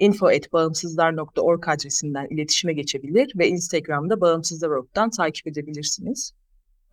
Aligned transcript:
info.bağımsızlar.org 0.00 1.68
adresinden 1.68 2.26
iletişime 2.30 2.72
geçebilir 2.72 3.32
ve 3.38 3.48
Instagram'da 3.48 4.20
Bağımsızlar.org'dan 4.20 5.10
takip 5.10 5.46
edebilirsiniz. 5.46 6.32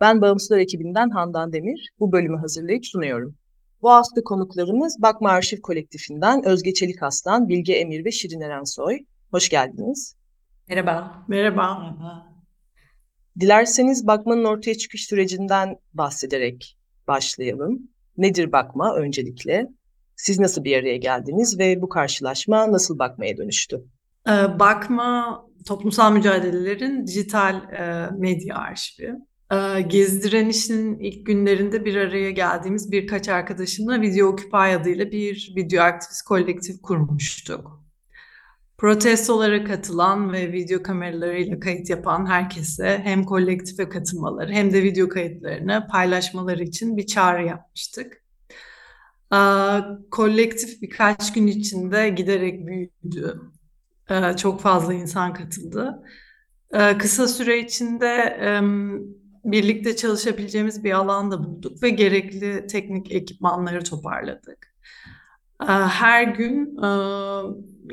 Ben 0.00 0.20
Bağımsızlar 0.20 0.58
ekibinden 0.58 1.10
Handan 1.10 1.52
Demir, 1.52 1.90
bu 2.00 2.12
bölümü 2.12 2.36
hazırlayıp 2.36 2.86
sunuyorum. 2.86 3.34
Bu 3.82 3.90
hafta 3.90 4.22
konuklarımız 4.24 5.02
Bakma 5.02 5.30
Arşiv 5.30 5.60
Kolektifinden 5.60 6.44
Özge 6.44 6.74
Çelik 6.74 7.02
Aslan, 7.02 7.48
Bilge 7.48 7.72
Emir 7.72 8.04
ve 8.04 8.10
Şirin 8.10 8.40
Erensoy. 8.40 8.98
Hoş 9.30 9.48
geldiniz. 9.48 10.14
Merhaba. 10.68 11.24
Merhaba. 11.28 12.28
Dilerseniz 13.40 14.06
Bakma'nın 14.06 14.44
ortaya 14.44 14.74
çıkış 14.74 15.06
sürecinden 15.06 15.76
bahsederek 15.94 16.76
başlayalım. 17.08 17.88
Nedir 18.16 18.52
Bakma 18.52 18.94
öncelikle? 18.96 19.68
Siz 20.18 20.38
nasıl 20.38 20.64
bir 20.64 20.78
araya 20.78 20.96
geldiniz 20.96 21.58
ve 21.58 21.82
bu 21.82 21.88
karşılaşma 21.88 22.72
nasıl 22.72 22.98
bakmaya 22.98 23.36
dönüştü? 23.36 23.84
Ee, 24.28 24.58
Bakma 24.58 25.44
toplumsal 25.66 26.12
mücadelelerin 26.12 27.06
dijital 27.06 27.54
e, 27.54 28.10
medya 28.18 28.56
arşivi. 28.56 29.14
Ee, 29.52 29.80
Gezi 29.80 30.22
direnişinin 30.22 30.98
ilk 30.98 31.26
günlerinde 31.26 31.84
bir 31.84 31.96
araya 31.96 32.30
geldiğimiz 32.30 32.92
birkaç 32.92 33.28
arkadaşımla 33.28 34.00
Video 34.00 34.28
Occupy 34.28 34.56
adıyla 34.56 35.10
bir 35.10 35.52
video 35.56 35.82
aktivist 35.82 36.22
kolektif 36.22 36.82
kurmuştuk. 36.82 37.82
Protestolara 38.78 39.64
katılan 39.64 40.32
ve 40.32 40.52
video 40.52 40.82
kameralarıyla 40.82 41.60
kayıt 41.60 41.90
yapan 41.90 42.26
herkese 42.26 43.00
hem 43.04 43.24
kolektife 43.24 43.88
katılmaları 43.88 44.52
hem 44.52 44.72
de 44.72 44.82
video 44.82 45.08
kayıtlarını 45.08 45.86
paylaşmaları 45.90 46.62
için 46.62 46.96
bir 46.96 47.06
çağrı 47.06 47.46
yapmıştık. 47.46 48.27
Kolektif 50.10 50.82
birkaç 50.82 51.32
gün 51.32 51.46
içinde 51.46 52.08
giderek 52.08 52.66
büyüdü. 52.66 53.40
Çok 54.36 54.60
fazla 54.60 54.94
insan 54.94 55.34
katıldı. 55.34 56.02
Kısa 56.98 57.28
süre 57.28 57.58
içinde 57.58 58.38
birlikte 59.44 59.96
çalışabileceğimiz 59.96 60.84
bir 60.84 60.92
alan 60.92 61.30
da 61.30 61.44
bulduk 61.44 61.82
ve 61.82 61.90
gerekli 61.90 62.66
teknik 62.66 63.12
ekipmanları 63.12 63.84
toparladık. 63.84 64.74
Her 65.66 66.22
gün 66.22 66.78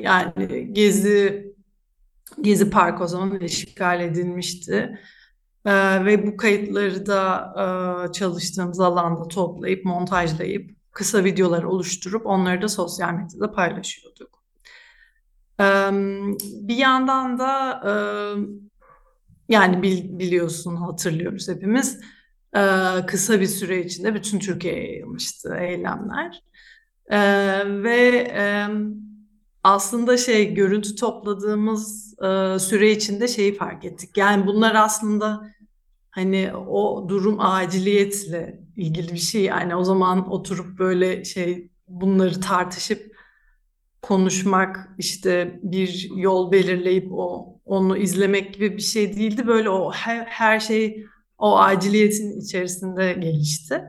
yani 0.00 0.72
Gezi 0.72 1.46
Gezi 2.40 2.70
Park 2.70 3.00
o 3.00 3.06
zaman 3.06 3.40
işgal 3.40 4.00
edilmişti. 4.00 4.98
ve 6.04 6.26
bu 6.26 6.36
kayıtları 6.36 7.06
da 7.06 8.12
çalıştığımız 8.12 8.80
alanda 8.80 9.28
toplayıp 9.28 9.84
montajlayıp 9.84 10.75
kısa 10.96 11.24
videolar 11.24 11.62
oluşturup 11.62 12.26
onları 12.26 12.62
da 12.62 12.68
sosyal 12.68 13.12
medyada 13.12 13.52
paylaşıyorduk. 13.52 14.42
Bir 16.40 16.76
yandan 16.76 17.38
da 17.38 17.82
yani 19.48 19.82
biliyorsun 20.18 20.76
hatırlıyoruz 20.76 21.48
hepimiz 21.48 22.00
kısa 23.06 23.40
bir 23.40 23.46
süre 23.46 23.84
içinde 23.84 24.14
bütün 24.14 24.38
Türkiye'ye 24.38 24.90
yayılmıştı 24.90 25.56
eylemler. 25.60 26.42
Ve 27.82 28.32
aslında 29.62 30.16
şey 30.16 30.54
görüntü 30.54 30.94
topladığımız 30.94 32.14
süre 32.58 32.90
içinde 32.90 33.28
şeyi 33.28 33.54
fark 33.54 33.84
ettik. 33.84 34.16
Yani 34.16 34.46
bunlar 34.46 34.74
aslında 34.74 35.50
hani 36.10 36.52
o 36.68 37.06
durum 37.08 37.40
aciliyetle 37.40 38.65
ilgili 38.76 39.12
bir 39.12 39.18
şey 39.18 39.42
yani 39.42 39.76
o 39.76 39.84
zaman 39.84 40.32
oturup 40.32 40.78
böyle 40.78 41.24
şey 41.24 41.70
bunları 41.88 42.40
tartışıp 42.40 43.16
konuşmak 44.02 44.88
işte 44.98 45.60
bir 45.62 46.10
yol 46.16 46.52
belirleyip 46.52 47.08
o 47.12 47.56
onu 47.64 47.96
izlemek 47.96 48.54
gibi 48.54 48.76
bir 48.76 48.82
şey 48.82 49.16
değildi 49.16 49.46
böyle 49.46 49.70
o 49.70 49.92
her, 49.92 50.24
her 50.26 50.60
şey 50.60 51.06
o 51.38 51.58
aciliyetin 51.58 52.40
içerisinde 52.40 53.12
gelişti. 53.12 53.84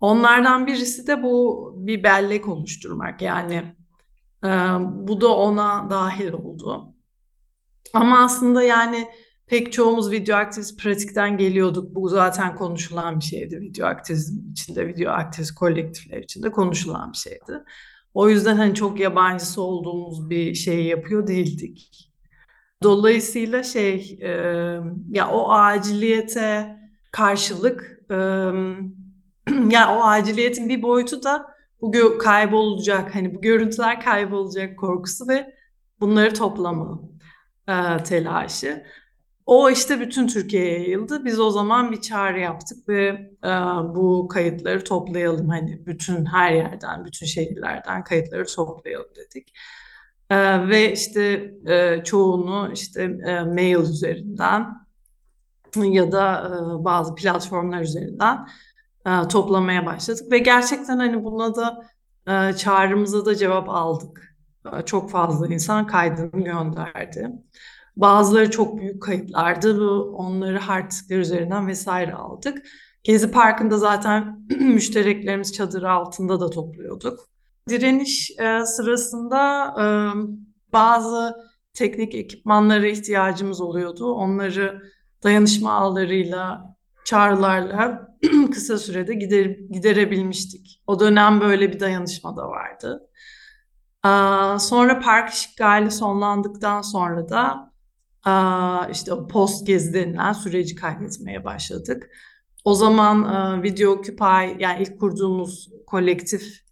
Onlardan 0.00 0.66
birisi 0.66 1.06
de 1.06 1.22
bu 1.22 1.72
bir 1.76 2.02
bellek 2.02 2.48
oluşturmak 2.48 3.22
yani 3.22 3.62
e, 4.44 4.48
bu 4.80 5.20
da 5.20 5.36
ona 5.36 5.90
dahil 5.90 6.32
oldu. 6.32 6.94
Ama 7.94 8.24
aslında 8.24 8.62
yani 8.62 9.08
pek 9.52 9.72
çoğumuz 9.72 10.10
video 10.10 10.36
aktivist 10.36 10.80
pratikten 10.80 11.36
geliyorduk. 11.36 11.94
Bu 11.94 12.08
zaten 12.08 12.56
konuşulan 12.56 13.20
bir 13.20 13.24
şeydi. 13.24 13.60
Video 13.60 13.86
aktivizm 13.86 14.50
içinde, 14.50 14.88
video 14.88 15.12
aktivist 15.12 15.54
kolektifler 15.54 16.18
içinde 16.18 16.50
konuşulan 16.50 17.12
bir 17.12 17.18
şeydi. 17.18 17.64
O 18.14 18.28
yüzden 18.28 18.56
hani 18.56 18.74
çok 18.74 19.00
yabancısı 19.00 19.62
olduğumuz 19.62 20.30
bir 20.30 20.54
şey 20.54 20.84
yapıyor 20.84 21.26
değildik. 21.26 22.10
Dolayısıyla 22.82 23.62
şey 23.62 24.18
e, 24.22 24.30
ya 25.10 25.30
o 25.30 25.50
aciliyete 25.50 26.76
karşılık 27.10 28.00
e, 28.10 28.14
ya 29.70 29.96
o 29.96 30.02
aciliyetin 30.04 30.68
bir 30.68 30.82
boyutu 30.82 31.22
da 31.22 31.46
bu 31.80 32.18
kaybolacak 32.18 33.14
hani 33.14 33.34
bu 33.34 33.40
görüntüler 33.40 34.00
kaybolacak 34.00 34.78
korkusu 34.78 35.28
ve 35.28 35.54
bunları 36.00 36.34
toplama 36.34 37.00
e, 37.68 38.02
telaşı. 38.02 38.84
O 39.46 39.70
işte 39.70 40.00
bütün 40.00 40.26
Türkiye'ye 40.26 40.78
yayıldı. 40.78 41.24
Biz 41.24 41.40
o 41.40 41.50
zaman 41.50 41.92
bir 41.92 42.00
çağrı 42.00 42.40
yaptık 42.40 42.88
ve 42.88 43.06
e, 43.44 43.48
bu 43.94 44.28
kayıtları 44.28 44.84
toplayalım. 44.84 45.48
Hani 45.48 45.86
bütün 45.86 46.24
her 46.24 46.52
yerden, 46.52 47.04
bütün 47.04 47.26
şehirlerden 47.26 48.04
kayıtları 48.04 48.46
toplayalım 48.46 49.10
dedik. 49.16 49.52
E, 50.30 50.68
ve 50.68 50.92
işte 50.92 51.54
e, 51.66 52.04
çoğunu 52.04 52.70
işte 52.72 53.02
e, 53.02 53.40
mail 53.40 53.78
üzerinden 53.78 54.82
ya 55.76 56.12
da 56.12 56.48
e, 56.48 56.84
bazı 56.84 57.14
platformlar 57.14 57.80
üzerinden 57.80 58.48
e, 59.06 59.28
toplamaya 59.28 59.86
başladık. 59.86 60.32
Ve 60.32 60.38
gerçekten 60.38 60.98
hani 60.98 61.24
buna 61.24 61.54
da 61.54 61.86
e, 62.28 62.56
çağrımıza 62.56 63.26
da 63.26 63.36
cevap 63.36 63.68
aldık. 63.68 64.36
E, 64.72 64.82
çok 64.82 65.10
fazla 65.10 65.46
insan 65.46 65.86
kaydını 65.86 66.44
gönderdi. 66.44 67.30
Bazıları 67.96 68.50
çok 68.50 68.78
büyük 68.78 69.02
kayıtlardı. 69.02 69.80
Bu 69.80 70.14
onları 70.16 70.58
hard 70.58 70.92
üzerinden 71.10 71.66
vesaire 71.68 72.14
aldık. 72.14 72.66
Gezi 73.04 73.30
Parkı'nda 73.30 73.78
zaten 73.78 74.46
müştereklerimiz 74.60 75.52
çadırı 75.52 75.90
altında 75.90 76.40
da 76.40 76.50
topluyorduk. 76.50 77.20
Direniş 77.68 78.30
e, 78.30 78.66
sırasında 78.66 79.66
e, 79.80 79.84
bazı 80.72 81.36
teknik 81.74 82.14
ekipmanlara 82.14 82.86
ihtiyacımız 82.86 83.60
oluyordu. 83.60 84.12
Onları 84.12 84.82
dayanışma 85.22 85.72
ağlarıyla, 85.72 86.76
çağrılarla 87.04 88.08
kısa 88.52 88.78
sürede 88.78 89.14
gider, 89.14 89.46
giderebilmiştik. 89.70 90.82
O 90.86 91.00
dönem 91.00 91.40
böyle 91.40 91.72
bir 91.72 91.80
dayanışma 91.80 92.36
da 92.36 92.48
vardı. 92.48 93.08
Sonra 94.58 95.00
park 95.00 95.30
işgali 95.30 95.90
sonlandıktan 95.90 96.82
sonra 96.82 97.28
da 97.28 97.71
işte 98.92 99.12
post 99.30 99.66
gezi 99.66 100.16
süreci 100.42 100.74
kaydetmeye 100.74 101.44
başladık. 101.44 102.10
O 102.64 102.74
zaman 102.74 103.62
Video 103.62 103.92
Occupy 103.92 104.62
yani 104.62 104.82
ilk 104.82 105.00
kurduğumuz 105.00 105.70
kolektif 105.86 106.62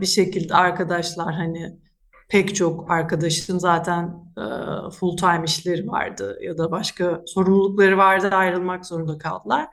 bir 0.00 0.06
şekilde 0.06 0.54
arkadaşlar 0.54 1.34
hani 1.34 1.78
pek 2.28 2.54
çok 2.54 2.90
arkadaşın 2.90 3.58
zaten 3.58 4.24
full 4.90 5.16
time 5.16 5.42
işleri 5.44 5.88
vardı 5.88 6.38
ya 6.42 6.58
da 6.58 6.70
başka 6.70 7.22
sorumlulukları 7.26 7.98
vardı 7.98 8.28
ayrılmak 8.28 8.86
zorunda 8.86 9.18
kaldılar. 9.18 9.68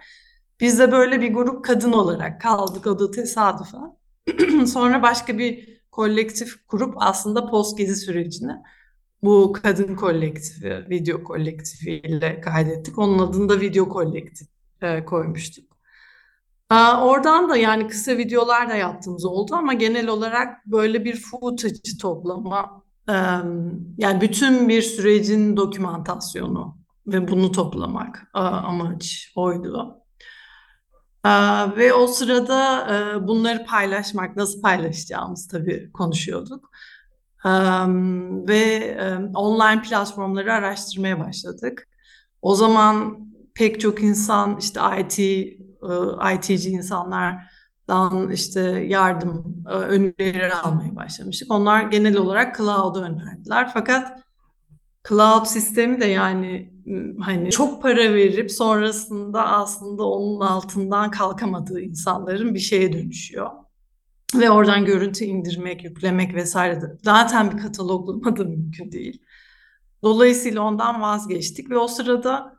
Biz 0.59 0.79
de 0.79 0.91
böyle 0.91 1.21
bir 1.21 1.33
grup 1.33 1.65
kadın 1.65 1.91
olarak 1.91 2.41
kaldık 2.41 2.87
o 2.87 2.99
da 2.99 3.11
tesadüfen. 3.11 3.97
Sonra 4.65 5.01
başka 5.01 5.37
bir 5.37 5.81
kolektif 5.91 6.67
kurup 6.67 6.93
aslında 6.97 7.45
post 7.45 7.77
gezi 7.77 7.95
sürecini 7.95 8.51
bu 9.23 9.53
kadın 9.63 9.95
kolektifi, 9.95 10.85
video 10.89 11.23
kolektifi 11.23 11.91
ile 11.91 12.41
kaydettik. 12.41 12.97
Onun 12.99 13.19
adını 13.19 13.49
da 13.49 13.61
video 13.61 13.89
kolektif 13.89 14.47
e, 14.81 15.05
koymuştuk. 15.05 15.65
E, 16.71 16.75
oradan 16.75 17.49
da 17.49 17.57
yani 17.57 17.87
kısa 17.87 18.17
videolar 18.17 18.69
da 18.69 18.75
yaptığımız 18.75 19.25
oldu 19.25 19.55
ama 19.55 19.73
genel 19.73 20.07
olarak 20.07 20.65
böyle 20.65 21.05
bir 21.05 21.15
footage 21.21 21.97
toplama 22.01 22.81
Ee, 23.09 23.13
yani 23.97 24.21
bütün 24.21 24.69
bir 24.69 24.81
sürecin 24.81 25.57
dokümantasyonu 25.57 26.77
ve 27.07 27.27
bunu 27.27 27.51
toplamak 27.51 28.31
e, 28.35 28.39
amaç 28.39 29.33
oydu. 29.35 29.97
Ee, 31.25 31.29
ve 31.77 31.93
o 31.93 32.07
sırada 32.07 32.87
e, 32.95 33.27
bunları 33.27 33.65
paylaşmak, 33.65 34.35
nasıl 34.35 34.61
paylaşacağımız 34.61 35.47
tabii 35.47 35.91
konuşuyorduk. 35.91 36.71
Ee, 37.45 37.49
ve 38.47 38.61
e, 38.99 39.15
online 39.35 39.81
platformları 39.81 40.53
araştırmaya 40.53 41.19
başladık. 41.19 41.87
O 42.41 42.55
zaman 42.55 43.27
pek 43.55 43.79
çok 43.79 44.03
insan 44.03 44.57
işte 44.59 44.79
IT, 44.99 45.19
e, 45.19 46.35
IT'ci 46.35 46.69
insanlardan 46.69 48.31
işte 48.31 48.61
yardım 48.87 49.63
önerileri 49.65 50.53
almaya 50.53 50.95
başlamıştık. 50.95 51.51
Onlar 51.51 51.81
genel 51.81 52.17
olarak 52.17 52.57
cloud'u 52.57 52.99
önerdiler. 53.01 53.69
Fakat 53.73 54.21
cloud 55.09 55.45
sistemi 55.45 56.01
de 56.01 56.05
yani 56.05 56.73
hani 57.19 57.51
çok 57.51 57.81
para 57.81 58.13
verip 58.13 58.51
sonrasında 58.51 59.47
aslında 59.47 60.03
onun 60.03 60.41
altından 60.41 61.11
kalkamadığı 61.11 61.81
insanların 61.81 62.53
bir 62.53 62.59
şeye 62.59 62.93
dönüşüyor. 62.93 63.49
Ve 64.35 64.51
oradan 64.51 64.85
görüntü 64.85 65.25
indirmek, 65.25 65.83
yüklemek 65.83 66.35
vesaire 66.35 66.81
de 66.81 66.97
zaten 67.03 67.51
bir 67.51 67.57
kataloglama 67.57 68.37
da 68.37 68.43
mümkün 68.43 68.91
değil. 68.91 69.21
Dolayısıyla 70.03 70.61
ondan 70.61 71.01
vazgeçtik 71.01 71.69
ve 71.69 71.77
o 71.77 71.87
sırada 71.87 72.57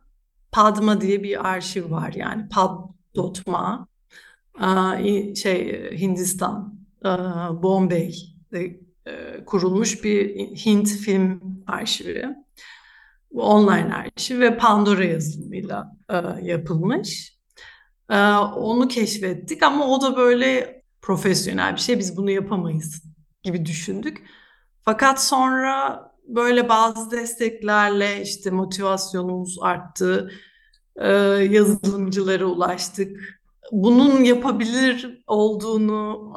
Padma 0.52 1.00
diye 1.00 1.22
bir 1.22 1.48
arşiv 1.48 1.90
var 1.90 2.12
yani 2.16 2.48
Pad.ma 2.48 3.88
şey 5.36 5.90
Hindistan 5.98 6.78
Bombay'de 7.62 8.80
kurulmuş 9.46 10.04
bir 10.04 10.36
Hint 10.38 10.88
film 10.88 11.40
arşivi. 11.66 12.28
Online 13.34 13.94
arşiv 13.94 14.40
ve 14.40 14.56
Pandora 14.56 15.04
yazılımıyla 15.04 15.96
yapılmış. 16.42 17.38
Onu 18.56 18.88
keşfettik 18.88 19.62
ama 19.62 19.86
o 19.86 20.02
da 20.02 20.16
böyle 20.16 20.81
profesyonel 21.02 21.74
bir 21.74 21.80
şey. 21.80 21.98
Biz 21.98 22.16
bunu 22.16 22.30
yapamayız 22.30 23.02
gibi 23.42 23.66
düşündük. 23.66 24.22
Fakat 24.84 25.24
sonra 25.24 26.02
böyle 26.28 26.68
bazı 26.68 27.10
desteklerle 27.10 28.22
işte 28.22 28.50
motivasyonumuz 28.50 29.58
arttı. 29.62 30.30
Ee, 30.96 31.12
yazılımcılara 31.50 32.44
ulaştık. 32.44 33.40
Bunun 33.72 34.24
yapabilir 34.24 35.22
olduğunu 35.26 36.32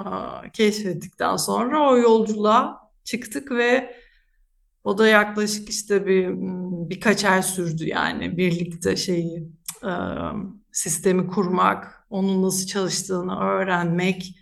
keşfettikten 0.53 1.35
sonra 1.35 1.89
o 1.89 1.97
yolculuğa 1.97 2.91
çıktık 3.03 3.51
ve 3.51 3.95
o 4.83 4.97
da 4.97 5.07
yaklaşık 5.07 5.69
işte 5.69 6.07
bir 6.07 6.29
birkaç 6.89 7.25
ay 7.25 7.43
sürdü 7.43 7.85
yani 7.85 8.37
birlikte 8.37 8.95
şeyi 8.95 9.47
e, 9.83 9.91
sistemi 10.71 11.27
kurmak, 11.27 12.05
onun 12.09 12.43
nasıl 12.43 12.67
çalıştığını 12.67 13.39
öğrenmek, 13.39 14.35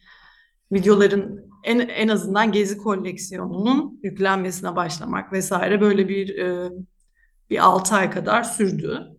videoların 0.74 1.52
en, 1.64 1.80
en 1.80 2.08
azından 2.08 2.52
gezi 2.52 2.78
koleksiyonunun 2.78 4.00
yüklenmesine 4.04 4.76
başlamak 4.76 5.34
vesaire 5.34 5.82
böyle 5.82 6.10
bir 6.10 6.38
e, 6.38 6.70
bir 7.50 7.66
6 7.66 7.96
ay 7.96 8.10
kadar 8.10 8.44
sürdü. 8.44 9.14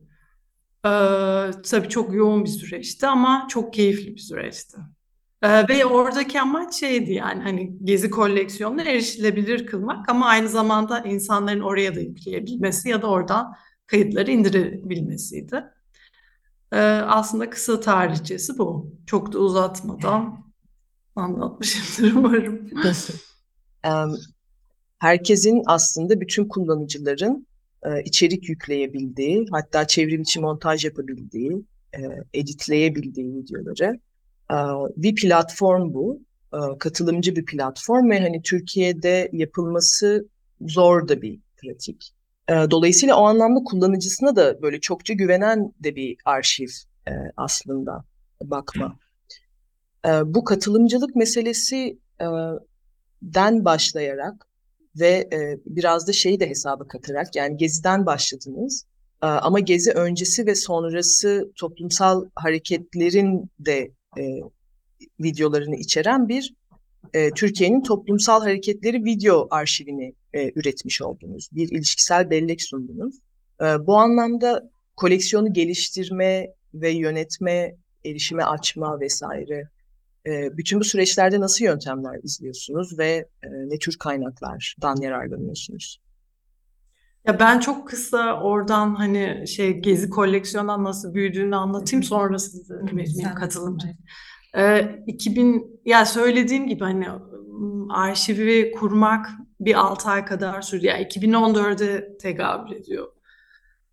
Ee, 0.85 1.51
tabii 1.71 1.89
çok 1.89 2.15
yoğun 2.15 2.45
bir 2.45 2.51
süreçti 2.51 3.07
ama 3.07 3.47
çok 3.51 3.75
keyifli 3.75 4.15
bir 4.15 4.21
süreçti. 4.21 4.77
Ee, 5.43 5.69
ve 5.69 5.87
oradaki 5.87 6.41
amaç 6.41 6.75
şeydi 6.75 7.13
yani 7.13 7.43
hani 7.43 7.79
gezi 7.85 8.11
koleksiyonunu 8.11 8.83
erişilebilir 8.83 9.67
kılmak 9.67 10.09
ama 10.09 10.27
aynı 10.27 10.49
zamanda 10.49 11.01
insanların 11.01 11.61
oraya 11.61 11.95
da 11.95 12.01
yükleyebilmesi 12.01 12.89
ya 12.89 13.03
da 13.03 13.07
oradan 13.07 13.55
kayıtları 13.87 14.31
indirebilmesiydi. 14.31 15.65
Ee, 16.73 16.79
aslında 17.07 17.51
kısa 17.51 17.81
tarihçesi 17.81 18.59
bu. 18.59 18.93
Çok 19.07 19.33
da 19.33 19.39
uzatmadan 19.39 20.44
anlatmışımdır 21.17 22.15
umarım. 22.15 22.71
Herkesin 24.99 25.63
aslında 25.67 26.21
bütün 26.21 26.49
kullanıcıların 26.49 27.47
e, 27.83 28.03
içerik 28.03 28.49
yükleyebildiği, 28.49 29.47
hatta 29.51 29.87
çevrim 29.87 30.23
içi 30.23 30.41
montaj 30.41 30.85
yapabildiği, 30.85 31.65
e, 31.93 32.01
editleyebildiği 32.35 33.35
videoları 33.35 34.01
e, 34.51 34.57
bir 34.97 35.15
platform 35.15 35.95
bu. 35.95 36.21
Katılımcı 36.79 37.37
bir 37.37 37.45
platform 37.45 38.11
ve 38.11 38.21
hani 38.21 38.43
Türkiye'de 38.43 39.31
yapılması 39.33 40.29
zor 40.61 41.09
da 41.09 41.23
bir 41.23 41.41
pratik. 41.57 42.15
Dolayısıyla 42.49 43.17
o 43.17 43.25
anlamda 43.25 43.65
kullanıcısına 43.65 44.37
da 44.37 44.63
böyle 44.63 44.81
çokça 44.81 45.15
güvenen 45.15 45.73
de 45.81 45.97
bir 45.97 46.17
arşiv 46.25 46.69
aslında 47.37 48.05
bakma. 48.43 48.97
Bu 50.25 50.45
katılımcılık 50.45 51.17
meselesi 51.17 51.99
den 53.23 53.65
başlayarak 53.65 54.47
ve 55.01 55.29
e, 55.33 55.59
biraz 55.67 56.09
da 56.09 56.13
şeyi 56.13 56.41
de 56.41 56.49
hesaba 56.49 56.89
katarak 56.89 57.37
yani 57.37 57.57
Gezi'den 57.57 58.07
başladınız 58.07 58.87
e, 59.23 59.27
ama 59.27 59.61
Gezi 59.61 59.93
öncesi 59.93 60.47
ve 60.47 60.55
sonrası 60.55 61.53
toplumsal 61.57 62.25
hareketlerin 62.35 63.51
de 63.59 63.91
e, 64.19 64.23
videolarını 65.21 65.77
içeren 65.77 66.29
bir 66.29 66.55
e, 67.15 67.31
Türkiye'nin 67.31 67.83
toplumsal 67.83 68.41
hareketleri 68.41 69.05
video 69.05 69.49
arşivini 69.51 70.15
e, 70.33 70.53
üretmiş 70.55 71.03
oldunuz. 71.03 71.49
Bir 71.53 71.69
ilişkisel 71.69 72.31
bellek 72.31 72.63
sundunuz. 72.63 73.15
E, 73.61 73.65
bu 73.87 73.97
anlamda 73.97 74.71
koleksiyonu 74.97 75.53
geliştirme 75.53 76.47
ve 76.75 76.91
yönetme, 76.91 77.77
erişime 78.05 78.43
açma 78.43 79.01
vesaire 79.01 79.69
bütün 80.27 80.81
bu 80.81 80.85
süreçlerde 80.85 81.41
nasıl 81.41 81.65
yöntemler 81.65 82.21
izliyorsunuz 82.23 82.99
ve 82.99 83.29
ne 83.45 83.79
tür 83.79 83.99
kaynaklardan 83.99 84.97
yararlanıyorsunuz? 85.01 86.01
Ya 87.27 87.41
ben 87.41 87.59
çok 87.59 87.89
kısa 87.89 88.41
oradan 88.41 88.95
hani 88.95 89.49
şey 89.49 89.73
gezi 89.73 90.11
koleksiyondan 90.11 90.85
nasıl 90.85 91.15
büyüdüğünü 91.15 91.57
anlatayım 91.57 92.03
sonra 92.03 92.39
size 92.39 92.75
vereyim 92.75 93.35
katılımcı. 93.35 93.89
Ee, 94.57 95.03
2000 95.07 95.81
ya 95.85 96.07
söylediğim 96.07 96.69
gibi 96.69 96.85
hani 96.85 97.09
arşivi 97.91 98.73
kurmak 98.73 99.31
bir 99.61 99.75
6 99.75 100.09
ay 100.09 100.25
kadar 100.25 100.63
sürdü. 100.63 100.87
Yani 100.87 101.03
2014'e 101.03 102.19
tekabül 102.19 102.73
ediyor. 102.73 103.09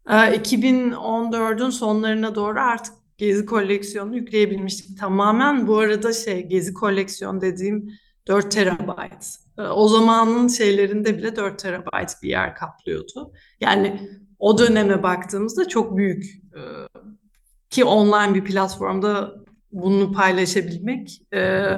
Ee, 0.10 0.14
2014'ün 0.14 1.70
sonlarına 1.70 2.36
doğru 2.36 2.60
artık 2.60 2.94
Gezi 3.22 3.46
koleksiyonunu 3.46 4.16
yükleyebilmiştik 4.16 5.00
tamamen. 5.00 5.68
Bu 5.68 5.78
arada 5.78 6.14
şey 6.14 6.48
Gezi 6.48 6.74
koleksiyon 6.74 7.42
dediğim 7.42 7.90
4 8.28 8.52
terabayt. 8.52 9.36
Ee, 9.58 9.62
o 9.62 9.88
zamanın 9.88 10.48
şeylerinde 10.48 11.18
bile 11.18 11.36
4 11.36 11.60
terabayt 11.60 12.12
bir 12.24 12.30
yer 12.30 12.56
kaplıyordu. 12.56 13.34
Yani 13.60 14.10
o 14.40 14.58
döneme 14.58 15.04
baktığımızda 15.04 15.68
çok 15.68 15.98
büyük 15.98 16.24
ee, 16.56 16.60
ki 17.70 17.84
online 17.84 18.36
bir 18.36 18.44
platformda 18.44 19.36
bunu 19.72 20.12
paylaşabilmek 20.12 21.22
ee, 21.34 21.78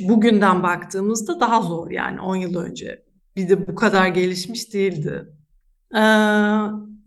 bugünden 0.00 0.62
baktığımızda 0.62 1.40
daha 1.40 1.62
zor 1.62 1.90
yani 1.90 2.20
10 2.20 2.36
yıl 2.36 2.56
önce. 2.56 3.04
Bir 3.36 3.48
de 3.48 3.66
bu 3.66 3.74
kadar 3.74 4.08
gelişmiş 4.08 4.74
değildi. 4.74 5.28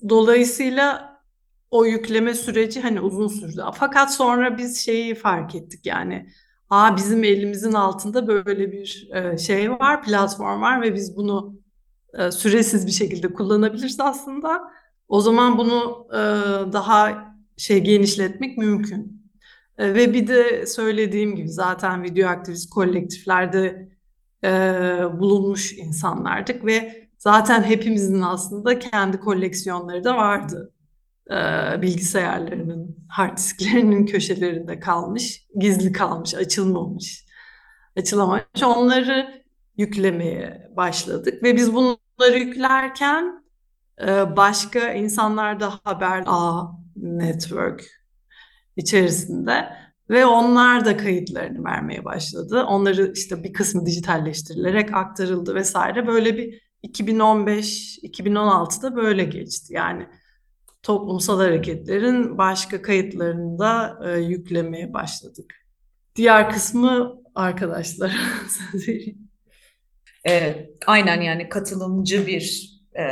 Dolayısıyla 0.09 1.10
o 1.71 1.85
yükleme 1.85 2.33
süreci 2.33 2.81
hani 2.81 3.01
uzun 3.01 3.27
sürdü. 3.27 3.63
Fakat 3.73 4.13
sonra 4.13 4.57
biz 4.57 4.79
şeyi 4.85 5.15
fark 5.15 5.55
ettik 5.55 5.85
yani. 5.85 6.29
Aa 6.69 6.97
bizim 6.97 7.23
elimizin 7.23 7.73
altında 7.73 8.27
böyle 8.27 8.71
bir 8.71 9.09
e, 9.13 9.37
şey 9.37 9.71
var, 9.71 10.03
platform 10.03 10.61
var 10.61 10.81
ve 10.81 10.95
biz 10.95 11.15
bunu 11.15 11.55
e, 12.13 12.31
süresiz 12.31 12.87
bir 12.87 12.91
şekilde 12.91 13.33
kullanabiliriz 13.33 13.99
aslında. 13.99 14.71
O 15.07 15.21
zaman 15.21 15.57
bunu 15.57 16.07
e, 16.13 16.17
daha 16.73 17.33
şey 17.57 17.79
genişletmek 17.79 18.57
mümkün. 18.57 19.21
Ve 19.79 20.13
bir 20.13 20.27
de 20.27 20.65
söylediğim 20.65 21.35
gibi 21.35 21.49
zaten 21.49 22.03
video 22.03 22.29
aktivist 22.29 22.69
kolektiflerde 22.69 23.91
bulunmuş 25.19 25.73
insanlardık 25.73 26.65
ve 26.65 27.07
zaten 27.17 27.63
hepimizin 27.63 28.21
aslında 28.21 28.79
kendi 28.79 29.19
koleksiyonları 29.19 30.03
da 30.03 30.17
vardı 30.17 30.73
bilgisayarlarının, 31.81 32.97
hard 33.09 33.37
disklerinin 33.37 34.05
köşelerinde 34.05 34.79
kalmış, 34.79 35.47
gizli 35.59 35.91
kalmış, 35.91 36.35
açılmamış, 36.35 37.25
açılamamış. 37.97 38.43
Onları 38.65 39.43
yüklemeye 39.77 40.71
başladık 40.75 41.43
ve 41.43 41.55
biz 41.55 41.73
bunları 41.73 42.39
yüklerken 42.39 43.43
e, 44.01 44.37
başka 44.37 44.93
insanlar 44.93 45.59
da 45.59 45.73
haber 45.83 46.23
A 46.27 46.67
network 46.95 47.83
içerisinde 48.77 49.81
Ve 50.11 50.25
onlar 50.25 50.85
da 50.85 50.97
kayıtlarını 50.97 51.63
vermeye 51.63 52.05
başladı. 52.05 52.63
Onları 52.63 53.11
işte 53.15 53.43
bir 53.43 53.53
kısmı 53.53 53.85
dijitalleştirilerek 53.85 54.93
aktarıldı 54.93 55.55
vesaire. 55.55 56.07
Böyle 56.07 56.37
bir 56.37 56.61
2015-2016'da 56.83 58.95
böyle 58.95 59.23
geçti. 59.23 59.73
Yani 59.73 60.07
toplumsal 60.83 61.39
hareketlerin 61.39 62.37
başka 62.37 62.81
kayıtlarını 62.81 63.59
da 63.59 63.99
e, 64.05 64.19
yüklemeye 64.19 64.93
başladık. 64.93 65.55
Diğer 66.15 66.49
kısmı 66.51 67.21
arkadaşlar. 67.35 68.17
E, 70.29 70.65
aynen 70.87 71.21
yani 71.21 71.49
katılımcı 71.49 72.27
bir 72.27 72.71
e, 72.99 73.03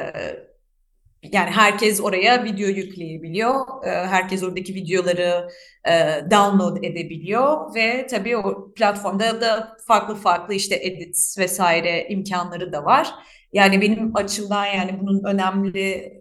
yani 1.23 1.49
herkes 1.49 2.01
oraya 2.01 2.43
video 2.43 2.67
yükleyebiliyor. 2.67 3.85
E, 3.85 3.89
herkes 3.89 4.43
oradaki 4.43 4.75
videoları 4.75 5.49
e, 5.89 5.91
download 6.31 6.83
edebiliyor 6.83 7.75
ve 7.75 8.07
tabii 8.07 8.38
o 8.38 8.73
platformda 8.73 9.41
da 9.41 9.77
farklı 9.88 10.15
farklı 10.15 10.53
işte 10.53 10.75
edit 10.81 11.35
vesaire 11.39 12.07
imkanları 12.09 12.73
da 12.73 12.85
var. 12.85 13.09
Yani 13.53 13.81
benim 13.81 14.15
açımdan 14.15 14.65
yani 14.65 14.99
bunun 15.01 15.23
önemli 15.23 16.13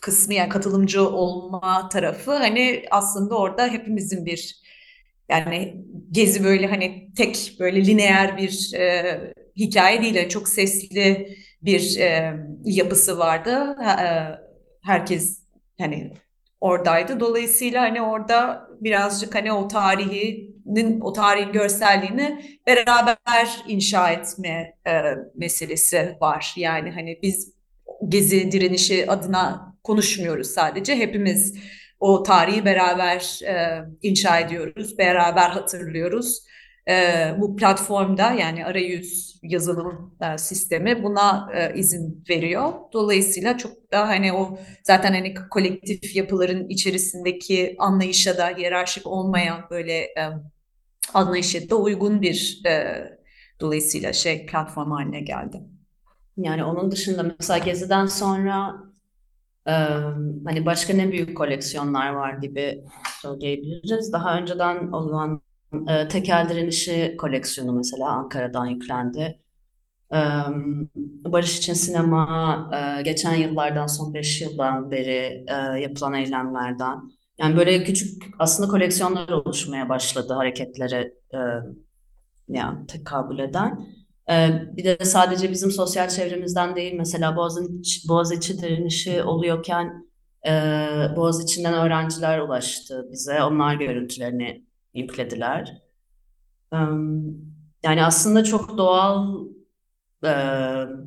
kısmı 0.00 0.34
yani 0.34 0.48
katılımcı 0.48 1.08
olma 1.08 1.88
tarafı 1.88 2.32
hani 2.32 2.84
aslında 2.90 3.38
orada 3.38 3.68
hepimizin 3.68 4.26
bir 4.26 4.64
yani 5.28 5.84
gezi 6.10 6.44
böyle 6.44 6.66
hani 6.66 7.12
tek 7.16 7.56
böyle 7.60 7.86
lineer 7.86 8.36
bir 8.36 8.74
e, 8.74 9.34
hikaye 9.56 10.02
değil. 10.02 10.14
Yani 10.14 10.28
çok 10.28 10.48
sesli 10.48 11.36
bir 11.62 11.98
e, 11.98 12.36
yapısı 12.64 13.18
vardı. 13.18 13.76
E, 13.82 14.06
herkes 14.82 15.42
hani 15.78 16.12
oradaydı. 16.60 17.20
Dolayısıyla 17.20 17.82
hani 17.82 18.02
orada 18.02 18.68
birazcık 18.80 19.34
hani 19.34 19.52
o 19.52 19.68
tarihinin, 19.68 21.00
o 21.00 21.12
tarihin 21.12 21.52
görselliğini 21.52 22.58
beraber 22.66 23.64
inşa 23.68 24.10
etme 24.10 24.76
e, 24.86 25.02
meselesi 25.34 26.16
var. 26.20 26.52
Yani 26.56 26.90
hani 26.90 27.18
biz 27.22 27.53
gezi 28.08 28.52
direnişi 28.52 29.10
adına 29.10 29.74
konuşmuyoruz 29.84 30.46
sadece. 30.46 30.96
Hepimiz 30.96 31.58
o 32.00 32.22
tarihi 32.22 32.64
beraber 32.64 33.40
e, 33.44 33.84
inşa 34.02 34.40
ediyoruz, 34.40 34.98
beraber 34.98 35.50
hatırlıyoruz. 35.50 36.44
E, 36.88 37.26
bu 37.38 37.56
platformda 37.56 38.32
yani 38.32 38.66
arayüz 38.66 39.40
yazılım 39.42 40.16
e, 40.22 40.38
sistemi 40.38 41.02
buna 41.02 41.48
e, 41.54 41.78
izin 41.78 42.24
veriyor. 42.30 42.72
Dolayısıyla 42.92 43.58
çok 43.58 43.92
da 43.92 44.08
hani 44.08 44.32
o 44.32 44.58
zaten 44.82 45.12
hani 45.12 45.34
kolektif 45.50 46.16
yapıların 46.16 46.68
içerisindeki 46.68 47.76
anlayışa 47.78 48.38
da 48.38 48.48
hiyerarşik 48.48 49.06
olmayan 49.06 49.60
böyle 49.70 49.92
e, 49.98 50.30
anlayışa 51.14 51.70
da 51.70 51.76
uygun 51.76 52.22
bir 52.22 52.62
e, 52.66 53.04
dolayısıyla 53.60 54.12
şey 54.12 54.46
platform 54.46 54.90
haline 54.90 55.20
geldi. 55.20 55.73
Yani 56.36 56.64
onun 56.64 56.90
dışında 56.90 57.34
mesela 57.38 57.58
Gezi'den 57.58 58.06
sonra 58.06 58.76
e, 59.66 59.72
hani 60.44 60.66
başka 60.66 60.94
ne 60.94 61.12
büyük 61.12 61.36
koleksiyonlar 61.36 62.10
var 62.10 62.32
gibi 62.34 62.84
söyleyebiliriz. 63.22 64.12
Daha 64.12 64.38
önceden 64.38 64.92
olan 64.92 65.40
e, 65.88 66.08
tekel 66.08 66.48
direnişi 66.48 67.14
koleksiyonu 67.18 67.72
mesela 67.72 68.08
Ankara'dan 68.08 68.66
yüklendi. 68.66 69.40
Barış 71.24 71.58
için 71.58 71.74
sinema 71.74 72.70
geçen 73.04 73.34
yıllardan 73.34 73.86
son 73.86 74.14
5 74.14 74.40
yıldan 74.42 74.90
beri 74.90 75.44
yapılan 75.80 76.14
eylemlerden. 76.14 77.00
Yani 77.38 77.56
böyle 77.56 77.84
küçük 77.84 78.22
aslında 78.38 78.68
koleksiyonlar 78.68 79.28
oluşmaya 79.28 79.88
başladı 79.88 80.32
hareketlere 80.32 81.14
e, 81.34 81.38
yani 82.48 82.86
tekabül 82.86 83.38
eden. 83.38 83.86
Ee, 84.30 84.62
bir 84.76 84.84
de 84.84 85.04
sadece 85.04 85.50
bizim 85.50 85.70
sosyal 85.70 86.08
çevremizden 86.08 86.76
değil 86.76 86.94
mesela 86.94 87.36
Boğaziçi, 87.36 88.08
Boğaziçi 88.08 88.58
direnişi 88.62 89.22
oluyorken 89.22 90.08
e, 90.46 90.50
Boğaziçi'nden 91.16 91.74
öğrenciler 91.74 92.38
ulaştı 92.38 93.08
bize. 93.12 93.42
Onlar 93.42 93.74
görüntülerini 93.74 94.64
yüklediler. 94.94 95.82
Yani 97.84 98.04
aslında 98.04 98.44
çok 98.44 98.78
doğal 98.78 99.44
e, 100.24 100.28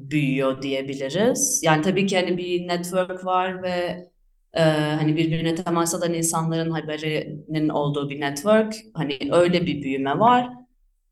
büyüyor 0.10 0.62
diyebiliriz. 0.62 1.62
Yani 1.64 1.82
tabii 1.82 2.06
ki 2.08 2.16
hani 2.18 2.38
bir 2.38 2.68
network 2.68 3.26
var 3.26 3.64
ve 3.64 4.10
e, 4.54 4.62
hani 4.62 5.16
birbirine 5.16 5.56
temas 5.56 5.94
eden 5.94 6.14
insanların 6.14 6.72
haberinin 6.72 7.70
olduğu 7.70 8.10
bir 8.10 8.22
network. 8.22 8.76
Hani 8.94 9.20
öyle 9.32 9.66
bir 9.66 9.82
büyüme 9.84 10.20
var. 10.20 10.50